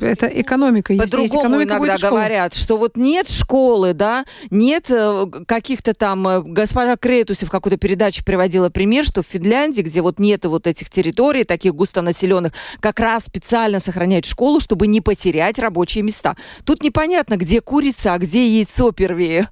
[0.01, 0.95] это экономика.
[0.95, 6.27] По-другому иногда говорят, что вот нет школы, да, нет э, каких-то там...
[6.29, 10.67] Э, госпожа Кретусев в какой-то передаче приводила пример, что в Финляндии, где вот нет вот
[10.67, 16.37] этих территорий, таких густонаселенных, как раз специально сохраняют школу, чтобы не потерять рабочие места.
[16.65, 19.49] Тут непонятно, где курица, а где яйцо первее.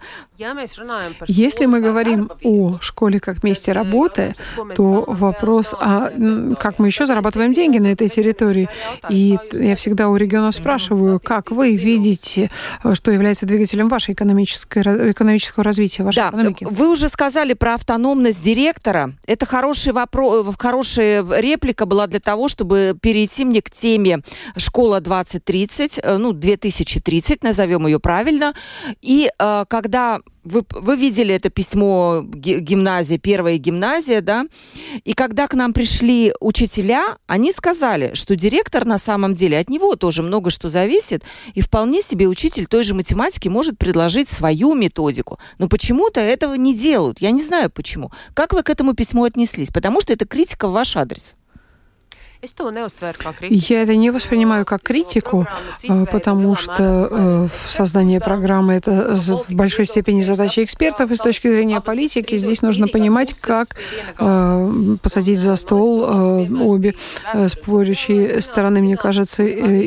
[1.27, 4.35] Если мы говорим о школе как месте работы,
[4.77, 6.11] то вопрос, а
[6.59, 8.69] как мы еще зарабатываем деньги на этой территории?
[9.09, 12.51] И я всегда у регионов спрашиваю, как вы видите,
[12.95, 16.67] что является двигателем вашей экономической, экономического развития, вашей да, экономики?
[16.69, 19.13] Вы уже сказали про автономность директора.
[19.27, 24.21] Это хороший вопрос, хорошая реплика была для того, чтобы перейти мне к теме
[24.57, 28.55] «Школа 2030», э, ну, 2030, назовем ее правильно.
[29.03, 34.47] И э, когда вы, вы видели это письмо гимназии, первая гимназия, да?
[35.05, 39.97] И когда к нам пришли учителя, они сказали, что директор на самом деле, от него
[39.97, 45.39] тоже много что зависит, и вполне себе учитель той же математики может предложить свою методику.
[45.59, 47.21] Но почему-то этого не делают.
[47.21, 48.13] Я не знаю почему.
[48.35, 49.71] Как вы к этому письму отнеслись?
[49.71, 51.35] Потому что это критика в ваш адрес.
[53.51, 55.47] Я это не воспринимаю как критику,
[55.89, 61.49] а, потому что э, создание программы— это в большой степени задача экспертов, и с точки
[61.49, 63.77] зрения политики здесь нужно понимать, как
[64.19, 66.95] э, посадить за стол э, обе
[67.49, 68.81] спорящие стороны.
[68.81, 69.43] Мне кажется,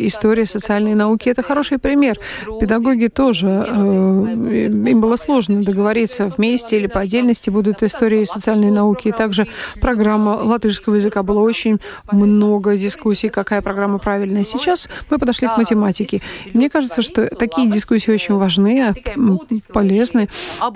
[0.07, 2.17] история социальной науки— это хороший пример.
[2.59, 9.09] Педагоги тоже, им было сложно договориться вместе или по отдельности будут истории социальной науки.
[9.09, 9.47] И также
[9.81, 11.79] программа латышского языка была очень
[12.11, 14.45] много много дискуссий, какая программа правильная.
[14.45, 16.21] Сейчас мы подошли к математике.
[16.53, 18.95] Мне кажется, что такие дискуссии очень важны,
[19.73, 20.29] полезны.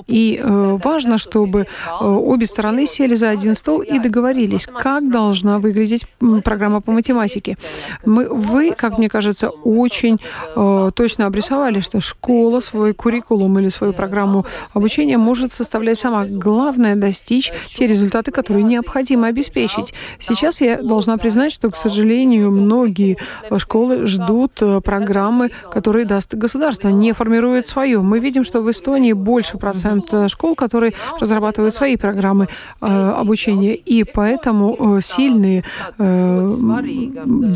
[0.08, 5.60] И э, важно, чтобы э, обе стороны сели за один стол и договорились, как должна
[5.60, 6.06] выглядеть
[6.44, 7.58] программа по математике.
[8.06, 10.20] Мы, вы, как мне кажется, очень
[10.56, 16.26] э, точно обрисовали, что школа свой куррикулум или свою программу обучения может составлять сама.
[16.26, 19.94] Главное— достичь те результаты, которые необходимо обеспечить.
[20.20, 23.18] Сейчас я должна признать, что, к сожалению, многие
[23.58, 28.02] школы ждут э, программы, которые даст государство, не формируют свою.
[28.02, 32.48] Мы видим, что в Эстонии больше процент э, школ, которые разрабатывают свои программы
[32.82, 35.64] э, обучения, и поэтому сильные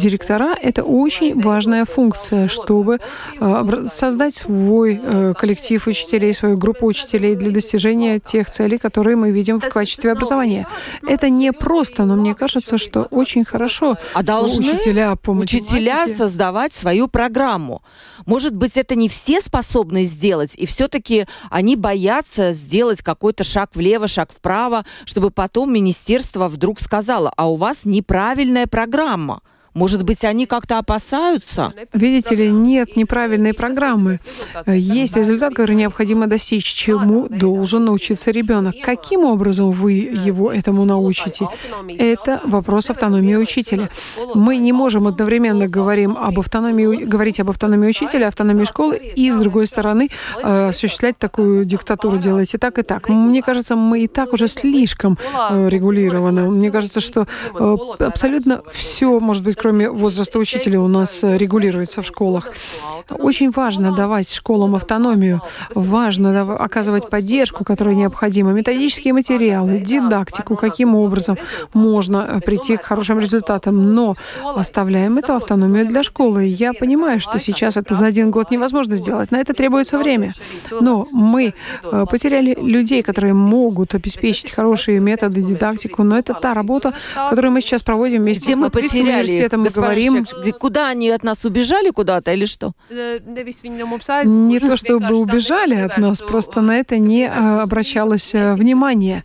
[0.04, 3.00] директора— это очень важная функция, чтобы
[3.86, 5.02] создать свой
[5.38, 10.68] коллектив учителей, свою группу учителей для достижения тех целей, которые мы видим в качестве образования.
[11.08, 14.10] Это не просто, но мне кажется, что очень хорошо хорошо.
[14.14, 17.82] А должны учителя, по учителя создавать свою программу.
[18.26, 24.08] Может быть, это не все способны сделать, и все-таки они боятся сделать какой-то шаг влево,
[24.08, 29.42] шаг вправо, чтобы потом министерство вдруг сказало, а у вас неправильная программа.
[29.78, 31.72] Может быть, они как-то опасаются?
[31.94, 34.20] Видите ли, нет неправильной программы.
[34.66, 38.76] Есть результат, который необходимо достичь, чему должен научиться ребенок.
[38.84, 41.48] Каким образом вы его этому научите?
[42.00, 43.90] Это вопрос автономии учителя.
[44.34, 49.38] Мы не можем одновременно говорим об автономии, говорить об автономии учителя, автономии школы, и, с
[49.38, 50.10] другой стороны,
[50.44, 53.10] э, осуществлять такую диктатуру, делайте так и так.
[53.10, 55.20] Мне кажется, мы и так уже слишком
[55.52, 56.50] э, регулированы.
[56.50, 57.28] Мне кажется, что
[57.60, 62.52] э, абсолютно все может быть, кроме возраста учителя, у нас э, регулируется в школах.
[63.10, 65.42] Очень важно давать школам автономию,
[65.76, 71.38] важно оказывать поддержку, которая необходима, методические материалы, дидактику, каким образом
[71.74, 74.16] можно э, прийти к хорошим результатам, но
[74.56, 76.46] оставляем эту автономию для школы.
[76.46, 80.32] Я понимаю, что сейчас это за один год невозможно сделать, на это требуется время.
[80.80, 81.54] Но мы
[81.84, 86.94] э, потеряли людей, которые могут обеспечить хорошие методы, дидактику, но это та работа,
[87.30, 90.26] которую мы сейчас проводим вместе Где мы потеряли этом мы говорим.
[90.60, 92.74] Куда они от нас убежали куда-то или что?
[92.90, 99.24] Не то, чтобы убежали от нас, просто на это не а, обращалось э, внимание.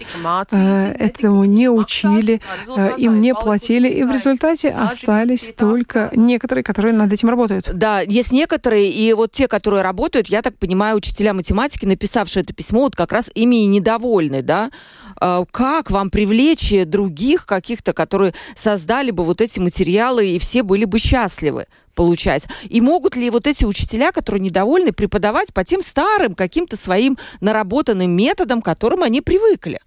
[0.50, 6.92] Э, этому не учили, э, им не платили, и в результате остались только некоторые, которые
[6.92, 7.70] над этим работают.
[7.72, 12.54] Да, есть некоторые, и вот те, которые работают, я так понимаю, учителя математики, написавшие это
[12.54, 14.70] письмо, вот как раз ими и недовольны, да?
[15.18, 20.98] Как вам привлечь других каких-то, которые создали бы вот эти материалы и все были бы
[20.98, 22.44] счастливы получать.
[22.64, 28.10] И могут ли вот эти учителя, которые недовольны, преподавать по тем старым каким-то своим наработанным
[28.10, 29.80] методам, к которым они привыкли?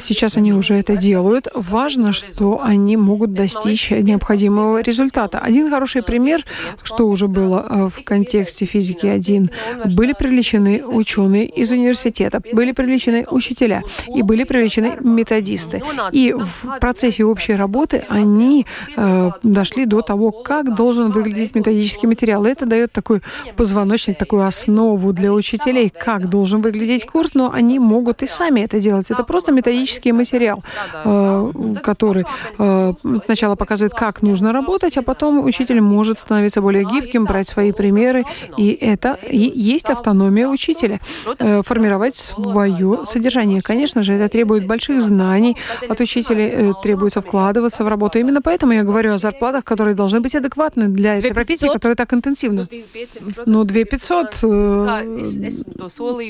[0.00, 1.46] Сейчас они уже это делают.
[1.54, 5.38] Важно, что они могут достичь необходимого результата.
[5.38, 6.44] Один хороший пример,
[6.82, 9.50] что уже было э, в контексте физики 1,
[9.94, 15.80] были привлечены ученые из университета, были привлечены учителя и были привлечены методисты.
[16.10, 18.66] И в процессе общей работы они
[18.96, 22.44] э, дошли до того, как должен выглядеть методический материал.
[22.46, 23.22] И это дает такой
[23.56, 28.80] позвоночник, такую основу для учителей, как должен выглядеть курс, но они могут и сами это
[28.80, 29.10] делать.
[29.10, 30.62] Это просто методический материал,
[31.04, 31.52] э,
[31.82, 32.24] который
[32.58, 32.92] э,
[33.24, 38.24] сначала показывает, как нужно работать, а потом учитель может становиться более гибким, брать свои примеры,
[38.56, 41.00] и это и есть автономия учителя,
[41.38, 43.62] э, формировать свое содержание.
[43.62, 45.56] Конечно же, это требует больших знаний
[45.88, 48.18] от учителей, требуется вкладываться в работу.
[48.18, 52.12] Именно поэтому я говорю о зарплатах, которые должны быть адекватны для этой профессии, которая так
[52.14, 52.68] интенсивна.
[53.46, 54.42] Ну, 2 500,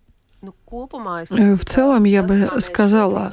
[0.72, 3.32] Э, в целом, я бы сказала,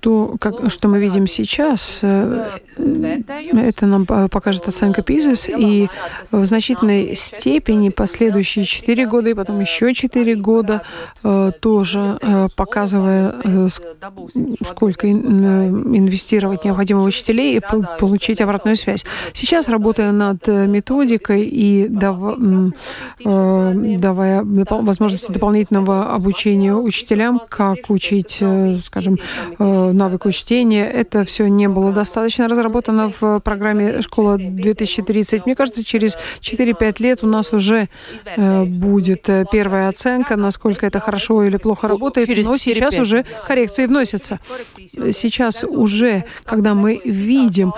[0.00, 5.88] то, как, что мы видим сейчас, э, это нам покажет оценка ПИЗИС, и
[6.30, 10.80] в значительной степени последующие четыре года и потом еще четыре года
[11.22, 12.18] э, тоже
[12.56, 13.34] показывая,
[14.66, 17.60] сколько инвестировать необходимо в учителей и
[17.98, 19.04] получить обратную связь.
[19.34, 22.72] Сейчас, работая над методикой и давая
[24.44, 29.18] возможности дополнительного обучения учителям, как учить, э, скажем,
[29.58, 30.86] э, навыку чтения.
[30.86, 35.42] Это все не было достаточно разработано в программе «Школа 2030».
[35.46, 37.88] Мне кажется, через 4-5 лет у нас уже
[38.24, 44.38] э, будет первая оценка, насколько это хорошо или плохо работает, но сейчас уже коррекции вносятся.
[45.12, 47.72] Сейчас уже, когда мы видим,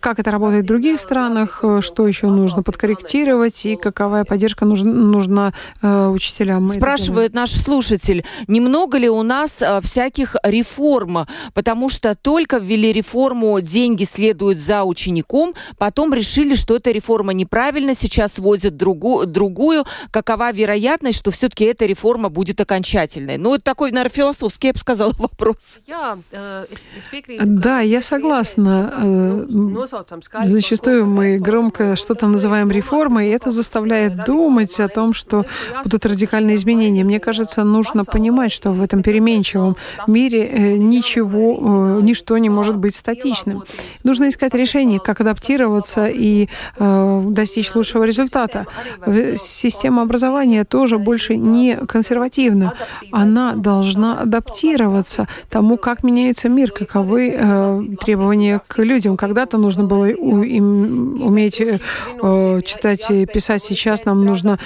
[0.00, 5.52] как это работает в других странах, что еще нужно подкорректировать и каковая поддержка нужна, нужна
[5.82, 6.66] учителям.
[6.66, 13.60] Спрашивает наш слушатель, немного ли у нас а, всяких реформ, потому что только ввели реформу,
[13.60, 19.84] деньги следуют за учеником, потом решили, что эта реформа неправильна, сейчас вводят другу, другую.
[20.10, 23.36] Какова вероятность, что все-таки эта реформа будет окончательной?
[23.36, 25.80] Ну, это такой, наверное, философский, я бы сказала, вопрос.
[26.32, 26.66] Э,
[27.44, 28.92] да, я согласна.
[29.02, 29.46] Э,
[30.44, 35.44] зачастую мы громко что-то называем реформой, и это заставляет думать о том, что
[35.84, 37.04] будут радикальные изменения.
[37.04, 39.76] Мне кажется, нужно понимать, понимать, что в этом переменчивом
[40.06, 43.64] мире э, ничего, э, ничто не может быть статичным.
[44.04, 48.66] Нужно искать решение, как адаптироваться и э, достичь лучшего результата.
[49.36, 52.72] Система образования тоже больше не консервативна.
[53.12, 59.16] Она должна адаптироваться тому, как меняется мир, каковы требования к людям.
[59.16, 61.56] Когда-то нужно было уметь
[62.66, 63.62] читать и писать.
[63.62, 64.58] Сейчас нам нужна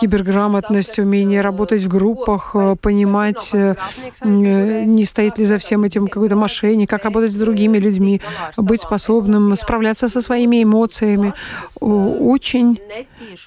[0.00, 3.74] киберграмотность, умение работать в группах, понимать понимать, э,
[4.20, 8.20] э, не стоит ли за всем этим какой-то мошенник, как работать с другими людьми,
[8.56, 11.34] быть способным справляться со своими эмоциями.
[11.80, 12.80] Очень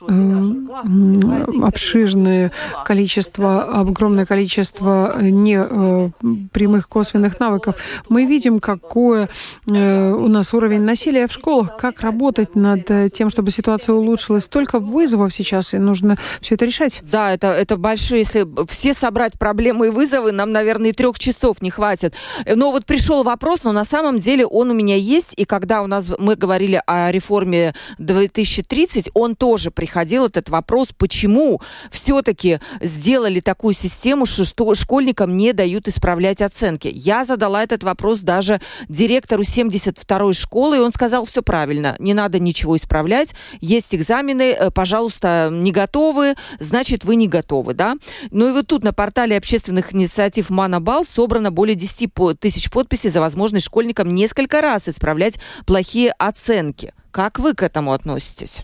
[0.08, 2.52] э, обширное
[2.86, 6.12] количество, огромное количество не
[6.52, 7.76] прямых косвенных навыков.
[8.10, 9.30] Мы видим, какое
[9.68, 14.44] у нас уровень насилия в школах, как работать над тем, чтобы ситуация улучшилась.
[14.44, 17.02] Столько вызовов сейчас, и нужно все это решать.
[17.12, 21.20] Да, это, это большое, если все собрать проблемы, проблемы и вызовы, нам, наверное, и трех
[21.20, 22.16] часов не хватит.
[22.48, 25.88] Но вот пришел вопрос, но на самом деле он у меня есть, и когда у
[25.88, 33.76] нас мы говорили о реформе 2030, он тоже приходил, этот вопрос, почему все-таки сделали такую
[33.76, 36.90] систему, что школьникам не дают исправлять оценки.
[36.92, 42.40] Я задала этот вопрос даже директору 72-й школы, и он сказал, все правильно, не надо
[42.40, 47.98] ничего исправлять, есть экзамены, э, пожалуйста, не готовы, значит, вы не готовы, да?
[48.32, 53.22] Ну и вот тут на портале общественных инициатив «Манабал» собрано более 10 тысяч подписей за
[53.22, 56.94] возможность школьникам несколько раз исправлять плохие оценки.
[57.10, 58.64] Как вы к этому относитесь?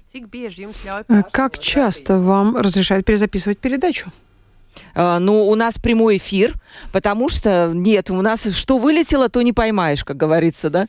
[1.09, 4.11] Э, как часто вам разрешают перезаписывать передачу?
[4.95, 6.53] А, ну, у нас прямой эфир,
[6.91, 10.87] потому что нет, у нас что вылетело, то не поймаешь, как говорится, да?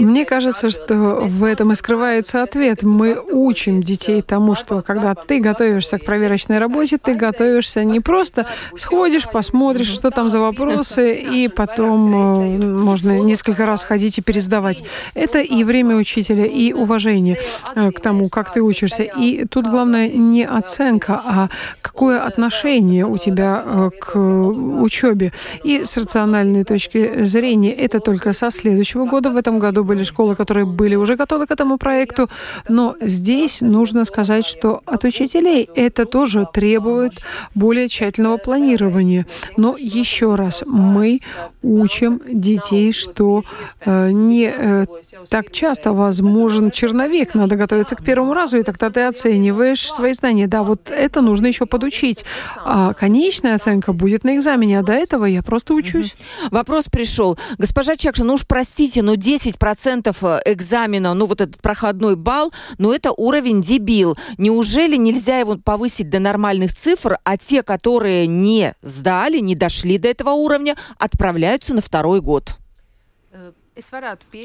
[0.00, 2.82] Мне кажется, что в этом и скрывается ответ.
[2.82, 8.46] Мы учим детей тому, что когда ты готовишься к проверочной работе, ты готовишься не просто
[8.76, 14.84] сходишь, посмотришь, что там за вопросы, и потом э, можно несколько раз ходить и пересдавать.
[15.14, 17.38] Это и время учителя, и уважение
[17.74, 19.02] э, к тому, как ты учишься.
[19.02, 21.43] И тут главное не оценка, а
[21.82, 25.32] какое отношение у тебя э, к учебе.
[25.64, 29.30] И с рациональной точки зрения это только со следующего года.
[29.30, 32.28] В этом году были школы, которые были уже готовы к этому проекту.
[32.68, 37.12] Но здесь нужно сказать, что от учителей это тоже требует
[37.54, 39.26] более тщательного планирования.
[39.56, 41.20] Но еще раз, мы
[41.62, 43.44] учим детей, что
[43.84, 44.84] э, не э,
[45.28, 47.34] так часто возможен черновик.
[47.34, 50.46] Надо готовиться к первому разу, и тогда ты оцениваешь свои знания.
[50.46, 52.24] Да, вот это нужно еще подучить.
[52.64, 56.14] А конечная оценка будет на экзамене, а до этого я просто учусь.
[56.50, 57.38] Вопрос пришел.
[57.58, 62.92] Госпожа Чакша, ну уж простите, но 10% э, экзамена, ну вот этот проходной балл, ну
[62.92, 64.16] это уровень дебил.
[64.38, 70.08] Неужели нельзя его повысить до нормальных цифр, а те, которые не сдали, не дошли до
[70.08, 72.58] этого уровня, отправляются на второй год?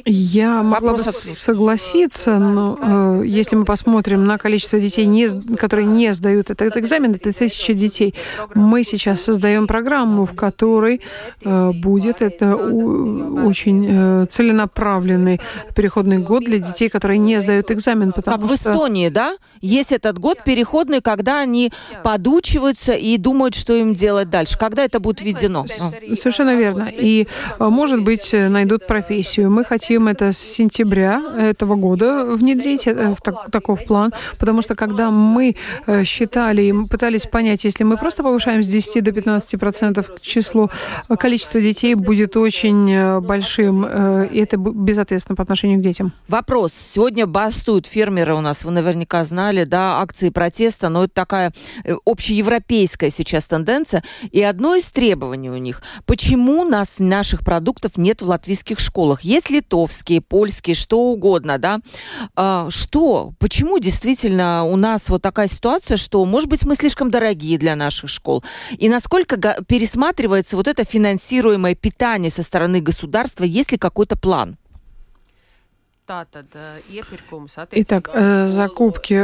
[0.06, 6.12] Я могла бы согласиться, но э, если мы посмотрим на количество детей, не, которые не
[6.14, 8.16] сдают этот экзамен, это тысячи детей.
[8.56, 11.02] Мы сейчас создаем программу, в которой
[11.44, 15.40] э, будет это у, очень э, целенаправленный
[15.76, 18.14] переходный год для детей, которые не сдают экзамен.
[18.14, 18.72] Потому как что...
[18.72, 19.38] в Эстонии, да?
[19.62, 21.72] Есть этот год переходный, когда они
[22.04, 24.58] подучиваются и думают, что им делать дальше.
[24.58, 25.68] Когда это будет введено?
[26.20, 26.90] Совершенно верно.
[26.92, 27.28] И,
[27.60, 29.52] э, может быть, найдут профессию профессию.
[29.52, 34.76] Мы хотим это с сентября этого года внедрить э, в так, таков план, потому что
[34.76, 35.56] когда мы
[35.88, 40.70] э, считали и пытались понять, если мы просто повышаем с 10 до 15 процентов число,
[41.10, 46.14] э, количество детей будет очень большим, и это безответственно по отношению к детям.
[46.28, 46.72] Вопрос.
[46.74, 51.54] Сегодня бастуют фермеры у нас, вы наверняка знали, да, акции протеста, но это такая
[52.06, 54.04] общеевропейская сейчас тенденция.
[54.32, 59.09] И одно из требований у них, почему нас, наших продуктов нет в латвийских школах?
[59.10, 59.22] Школах.
[59.22, 61.80] Есть литовские, польские, что угодно, да.
[62.36, 63.34] А, что?
[63.40, 68.10] Почему действительно у нас вот такая ситуация, что, может быть, мы слишком дорогие для наших
[68.10, 68.44] школ?
[68.78, 69.38] И насколько
[69.68, 73.44] пересматривается вот это финансируемое питание со стороны государства?
[73.44, 74.58] Есть ли какой-то план?
[77.72, 79.24] Итак, э, закупки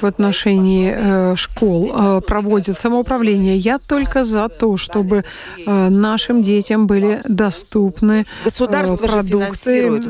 [0.00, 3.56] в отношении э, школ э, проводит самоуправление.
[3.56, 5.24] Я только за то, чтобы
[5.66, 10.02] нашим детям были доступны Государство продукты.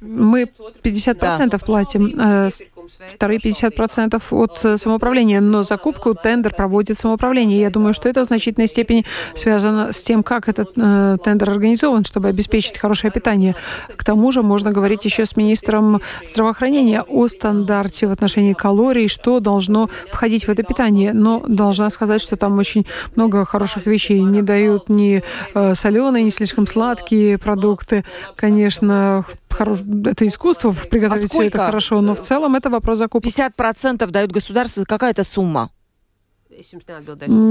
[0.00, 0.50] Мы
[0.82, 1.58] 50% да.
[1.58, 7.60] платим, вторые 50% от самоуправления, но закупку, тендер проводит самоуправление.
[7.60, 12.28] Я думаю, что это в значительной степени связано с тем, как этот тендер организован, чтобы
[12.28, 13.54] обеспечить хорошее питание.
[13.96, 19.40] К тому же можно говорить еще с министром здравоохранения о стандарте в отношении калорий, что
[19.40, 21.12] должно входить в это питание.
[21.12, 22.86] Но должна сказать, что там очень
[23.16, 24.20] много хороших вещей.
[24.20, 25.22] Не дают ни
[25.54, 28.04] э, соленые, ни слишком сладкие продукты.
[28.36, 29.24] Конечно,
[29.60, 33.28] это искусство приготовить а все это хорошо, но в целом это вопрос закупки.
[33.28, 35.70] 50% дают государство, какая-то сумма?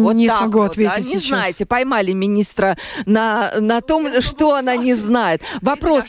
[0.03, 1.01] Вот не смогу вот, ответить да?
[1.01, 1.27] Не сейчас.
[1.27, 5.41] знаете, поймали министра на, на том, что она не знает.
[5.61, 6.05] Вопрос...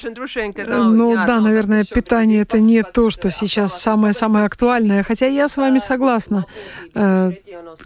[0.88, 5.02] Ну да, наверное, питание это не то, что сейчас самое-самое актуальное.
[5.02, 6.46] Хотя я с вами согласна.
[6.94, 7.32] Э,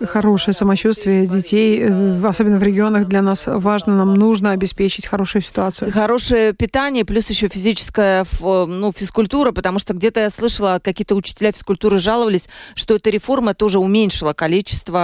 [0.06, 3.96] хорошее самочувствие детей, э, особенно в регионах, для нас важно.
[3.96, 5.92] Нам нужно обеспечить хорошую ситуацию.
[5.92, 11.98] Хорошее питание, плюс еще физическая ну, физкультура, потому что где-то я слышала, какие-то учителя физкультуры
[11.98, 14.95] жаловались, что эта реформа тоже уменьшила количество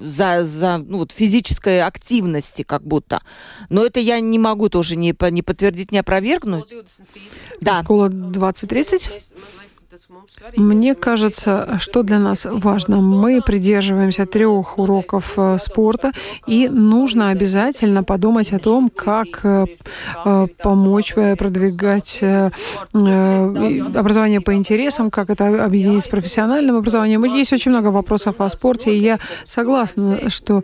[0.00, 3.22] за, за ну, вот, физической активности как будто.
[3.68, 6.72] Но это я не могу тоже не, не подтвердить, не опровергнуть.
[7.60, 7.82] Да.
[7.82, 9.10] Школа 2030?
[10.56, 16.12] Мне кажется, что для нас важно, мы придерживаемся трех уроков э, спорта,
[16.46, 19.66] и нужно обязательно подумать о том, как э,
[20.24, 22.22] э, помочь продвигать
[22.92, 27.24] образование по интересам, как это объединить с профессиональным образованием.
[27.24, 30.62] Есть очень много вопросов о спорте, и я согласна, что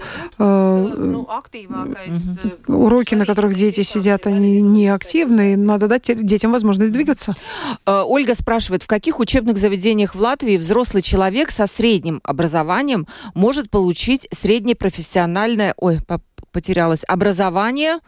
[2.66, 7.34] уроки, на которых дети сидят, они не активны, надо дать детям возможность двигаться.
[7.86, 14.28] Ольга спрашивает, в каких учебных заведениях в Латвии взрослый человек со средним образованием может получить
[14.30, 15.74] среднепрофессиональное...
[15.76, 15.99] Ой,
[16.55, 17.05] потерялось.
[17.07, 17.99] Образование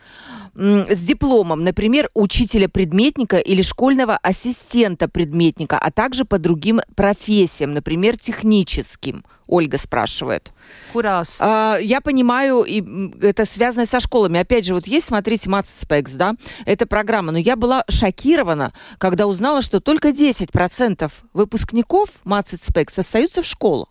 [0.55, 9.25] с дипломом, например, учителя-предметника или школьного ассистента-предметника, а также по другим профессиям, например, техническим.
[9.47, 10.53] Ольга спрашивает.
[10.93, 11.39] Курас.
[11.41, 12.83] А, я понимаю, и
[13.23, 14.41] это связано со школами.
[14.41, 16.35] Опять же, вот есть, смотрите, Матспекс, да,
[16.65, 17.33] это программа.
[17.33, 23.89] Но я была шокирована, когда узнала, что только 10% выпускников Матспекс остаются в школах.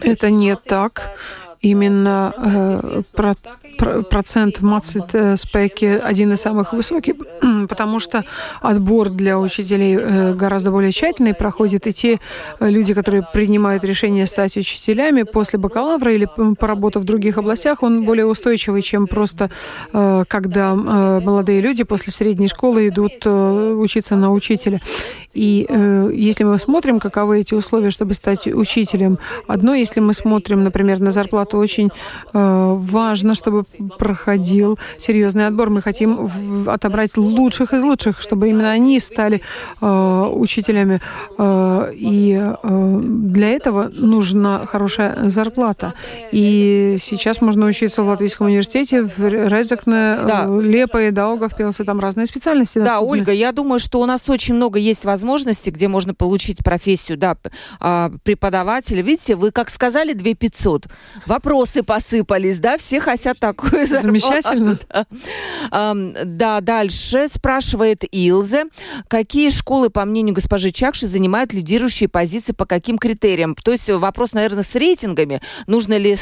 [0.00, 1.16] Это не так
[1.60, 3.34] именно э, про,
[3.78, 7.14] про, процент в мацит-спеке один из самых высоких,
[7.68, 8.24] потому что
[8.60, 12.20] отбор для учителей э, гораздо более тщательный проходит, и те
[12.60, 16.28] люди, которые принимают решение стать учителями после бакалавра или
[16.58, 19.50] поработав в других областях, он более устойчивый, чем просто
[19.92, 24.80] э, когда э, молодые люди после средней школы идут э, учиться на учителя.
[25.36, 30.64] И э, если мы смотрим, каковы эти условия, чтобы стать учителем, одно, если мы смотрим,
[30.64, 31.90] например, на зарплату, очень
[32.32, 33.64] э, важно, чтобы
[33.98, 35.70] проходил серьезный отбор.
[35.70, 36.28] Мы хотим
[36.66, 39.42] отобрать лучших из лучших, чтобы именно они стали
[39.80, 41.00] э, учителями.
[41.38, 45.94] Э, и для этого нужна хорошая зарплата.
[46.32, 50.46] И сейчас можно учиться в Латвийском университете, в Резекне, да.
[50.60, 52.78] Лепо и Даугавпилсе, там разные специальности.
[52.78, 57.18] Да, Ольга, я думаю, что у нас очень много есть возможностей где можно получить профессию
[57.18, 57.36] да,
[57.78, 59.02] а, преподавателя.
[59.02, 60.86] Видите, вы как сказали 2 500,
[61.36, 63.86] вопросы посыпались, да, все хотят такую.
[63.86, 64.78] Замечательно.
[65.70, 65.94] Да.
[66.24, 68.64] да, дальше спрашивает Илзе,
[69.08, 73.54] какие школы, по мнению госпожи Чакши, занимают лидирующие позиции, по каким критериям?
[73.54, 75.42] То есть вопрос, наверное, с рейтингами.
[75.66, 76.16] Нужно ли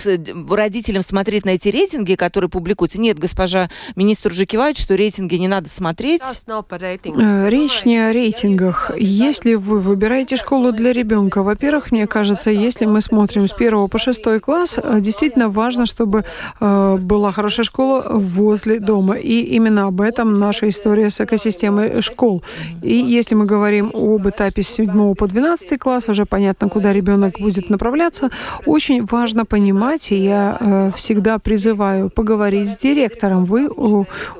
[0.50, 3.00] родителям смотреть на эти рейтинги, которые публикуются?
[3.00, 6.22] Нет, госпожа министр уже кивает, что рейтинги не надо смотреть.
[6.46, 8.90] Э, речь не о рейтингах.
[8.96, 13.98] Если вы выбираете школу для ребенка, во-первых, мне кажется, если мы смотрим с первого по
[13.98, 16.24] шестой класс, действительно важно, чтобы
[16.60, 19.14] э, была хорошая школа возле дома.
[19.14, 22.42] И именно об этом наша история с экосистемой школ.
[22.82, 27.40] И если мы говорим об этапе с 7 по 12 класс, уже понятно, куда ребенок
[27.40, 28.30] будет направляться,
[28.66, 33.44] очень важно понимать, и я э, всегда призываю поговорить с директором.
[33.44, 33.68] Вы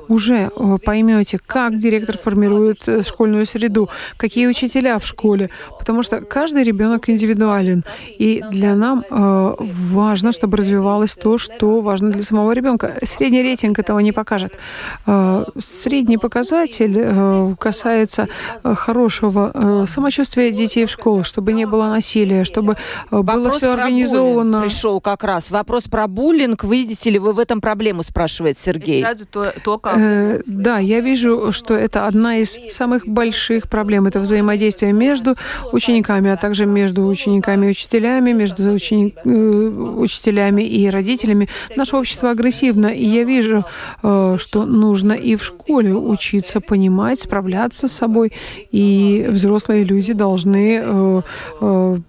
[0.07, 0.49] уже
[0.85, 5.49] поймете, как директор формирует школьную среду, какие учителя в школе,
[5.79, 7.83] потому что каждый ребенок индивидуален.
[8.19, 12.93] И для нам э, важно, чтобы развивалось то, что важно для самого ребенка.
[13.03, 14.53] Средний рейтинг этого не покажет.
[15.05, 18.27] Э, средний показатель э, касается
[18.63, 22.77] э, хорошего самочувствия детей в школах, чтобы не было насилия, чтобы
[23.11, 24.61] было все организовано.
[24.61, 26.63] Пришел как раз вопрос про буллинг.
[26.63, 29.05] Видите ли вы в этом проблему, спрашивает Сергей.
[30.45, 34.07] Да, я вижу, что это одна из самых больших проблем.
[34.07, 35.35] Это взаимодействие между
[35.71, 39.71] учениками, а также между учениками и учителями, между ученик, э,
[40.51, 41.47] учителями и родителями.
[41.75, 43.65] Наше общество агрессивно, и я вижу,
[44.03, 48.31] э, что нужно и в школе учиться понимать, справляться с собой,
[48.71, 51.21] и взрослые люди должны э,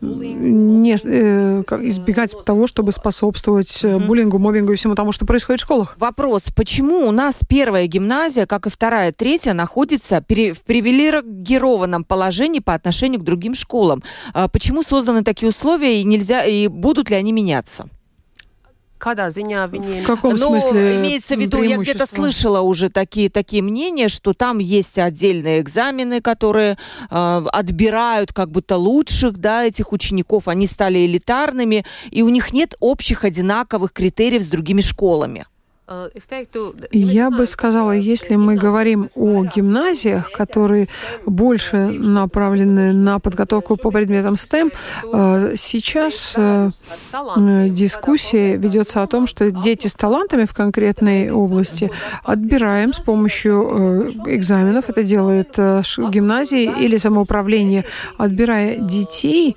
[0.00, 5.96] не избегать того, чтобы способствовать буллингу, мобингу и всему тому, что происходит в школах.
[5.98, 12.60] Вопрос, почему у нас первая гимназия, как и вторая, третья, находится в привилегированном положении положении
[12.60, 14.02] по отношению к другим школам.
[14.34, 17.88] А почему созданы такие условия и нельзя и будут ли они меняться?
[20.02, 24.32] В каком ну, смысле имеется в виду, я где-то слышала уже такие, такие мнения, что
[24.32, 26.76] там есть отдельные экзамены, которые
[27.10, 30.48] э, отбирают как будто лучших, да, этих учеников.
[30.48, 35.46] Они стали элитарными, и у них нет общих одинаковых критериев с другими школами.
[36.90, 40.88] Я бы сказала, если мы говорим о гимназиях, которые
[41.26, 44.72] больше направлены на подготовку по предметам STEM,
[45.12, 46.70] э, сейчас э,
[47.70, 51.90] дискуссия ведется о том, что дети с талантами в конкретной области
[52.24, 57.84] отбираем с помощью э, экзаменов, это делает гимназии или самоуправление,
[58.18, 59.56] отбирая детей,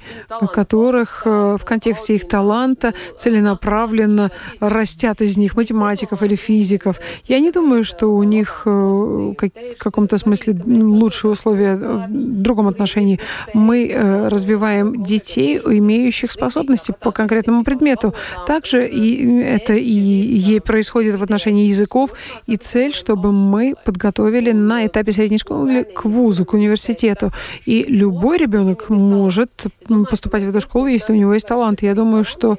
[0.53, 6.99] которых в контексте их таланта целенаправленно растят из них математиков, математиков или физиков.
[7.27, 13.19] Я не думаю, что у них э, в каком-то смысле лучшие условия в другом отношении.
[13.53, 18.13] Мы э, развиваем детей, имеющих способности по конкретному предмету.
[18.47, 22.13] Также и это и, и происходит в отношении языков.
[22.47, 27.31] И цель, чтобы мы подготовили на этапе средней школы к вузу, к университету.
[27.67, 29.67] И любой ребенок может
[30.09, 31.83] поступать в эту школу, если у него есть талант.
[31.83, 32.57] Я думаю, что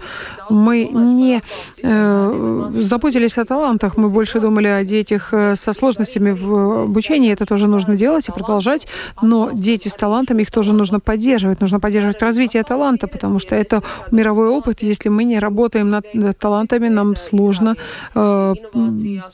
[0.50, 1.42] мы не
[1.82, 3.96] э, заботились о талантах.
[3.96, 7.32] Мы больше думали о детях э, со сложностями в обучении.
[7.32, 8.86] Это тоже нужно делать и продолжать.
[9.22, 11.60] Но дети с талантами, их тоже нужно поддерживать.
[11.60, 13.82] Нужно поддерживать развитие таланта, потому что это
[14.12, 14.82] мировой опыт.
[14.82, 16.06] Если мы не работаем над,
[16.38, 17.76] талантами, нам сложно
[18.14, 18.54] э,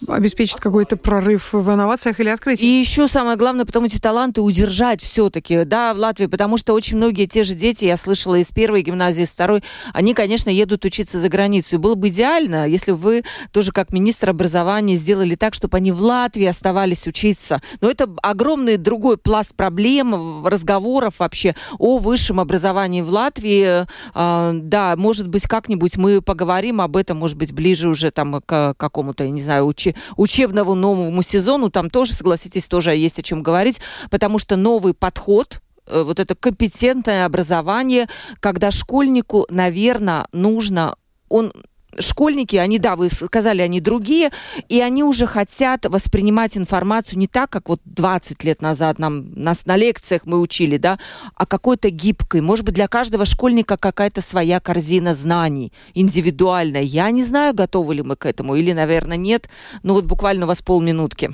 [0.08, 2.64] обеспечить какой-то прорыв в инновациях или открытии.
[2.64, 6.96] И еще самое главное, потом эти таланты удержать все-таки, да, в Латвии, потому что очень
[6.96, 9.62] многие те же дети, я слышала из первой гимназии, из второй,
[9.92, 11.74] они, конечно, едут учиться за границу.
[11.74, 16.00] И было бы идеально, если вы тоже как министр образования сделали так, чтобы они в
[16.00, 17.60] Латвии оставались учиться.
[17.80, 23.86] Но это огромный другой пласт проблем, разговоров вообще о высшем образовании в Латвии.
[24.14, 28.74] А, да, может быть, как-нибудь мы поговорим об этом, может быть, ближе уже там к
[28.76, 29.72] какому-то, я не знаю,
[30.16, 31.70] учебному новому сезону.
[31.70, 33.80] Там тоже, согласитесь, тоже есть о чем говорить,
[34.10, 38.08] потому что новый подход э, вот это компетентное образование,
[38.40, 40.96] когда школьнику, наверное, нужно
[41.28, 41.52] он
[41.98, 44.30] школьники, они, да, вы сказали, они другие,
[44.68, 49.66] и они уже хотят воспринимать информацию не так, как вот 20 лет назад нам нас
[49.66, 50.98] на лекциях мы учили, да,
[51.34, 52.40] а какой-то гибкой.
[52.40, 56.82] Может быть, для каждого школьника какая-то своя корзина знаний, индивидуальная.
[56.82, 59.48] Я не знаю, готовы ли мы к этому, или, наверное, нет.
[59.82, 61.32] Но вот буквально у вас полминутки.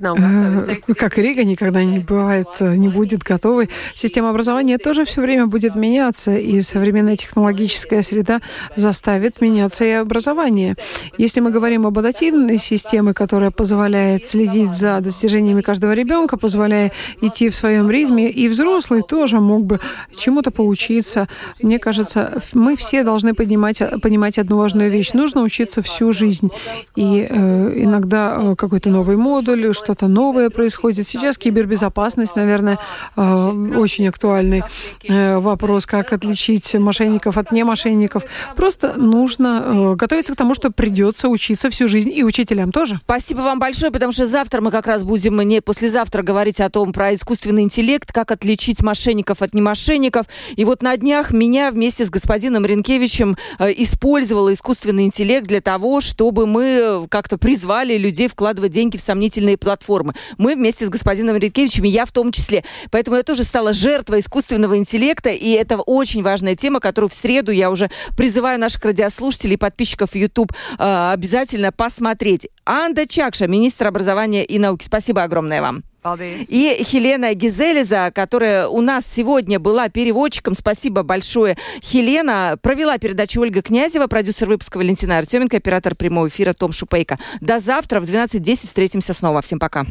[0.00, 0.70] Nav готова.
[0.88, 3.68] Э, как Рига никогда не бывает, э, не будет готовой.
[3.94, 8.40] Система образования тоже все время будет меняться, и современная технологическая среда
[8.76, 10.76] заставит меняться и образование.
[11.18, 17.48] Если мы говорим об адаптивной системе, которая позволяет следить за достижениями каждого ребенка, позволяя идти
[17.48, 19.80] в своем ритме, и взрослый тоже мог бы
[20.16, 21.28] чему-то поучиться.
[21.62, 25.12] Мне кажется, мы все должны поднимать, понимать одну важную вещь.
[25.12, 26.50] Нужно учиться всю жизнь.
[26.96, 31.06] И э, иногда э, какой-то новый модуль, что-то новое происходит.
[31.06, 32.78] Сейчас кибербезопасность, наверное,
[33.16, 34.64] э, очень актуальный
[35.04, 38.24] э, вопрос, как отличить мошенников от немошенников.
[38.56, 42.98] Просто нужно э, готовиться к тому, что придется учиться всю жизнь, и учителям тоже.
[42.98, 46.92] Спасибо вам большое, потому что завтра мы как раз будем, не послезавтра, говорить о том,
[46.92, 50.26] про искусственный интеллект, как отличить мошенников от немошенников.
[50.56, 56.46] И вот на днях меня вместе с господином Ренкевичем использовал искусственный интеллект для того, чтобы
[56.46, 60.14] мы как-то призвали людей вкладывать деньги в сомнительные платформы.
[60.38, 62.62] Мы вместе с господином Риткевичем, я в том числе.
[62.92, 67.50] Поэтому я тоже стала жертвой искусственного интеллекта, и это очень важная тема, которую в среду
[67.50, 72.48] я уже призываю наших радиослушателей и подписчиков YouTube э, обязательно посмотреть.
[72.64, 74.84] Анда Чакша, министр образования и науки.
[74.86, 75.89] Спасибо огромное вам.
[76.02, 80.54] И Хелена Гизелиза, которая у нас сегодня была переводчиком.
[80.54, 81.58] Спасибо большое.
[81.82, 87.18] Хелена провела передачу Ольга Князева, продюсер выпуска Валентина Артеменко, оператор прямого эфира Том Шупейко.
[87.40, 89.42] До завтра в 12.10 встретимся снова.
[89.42, 89.86] Всем пока.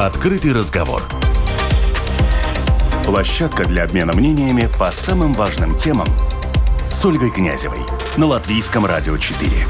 [0.00, 1.02] Открытый разговор.
[3.04, 6.06] Площадка для обмена мнениями по самым важным темам–
[6.92, 7.80] с Ольгой Князевой
[8.18, 9.66] на Латвийском радио 4.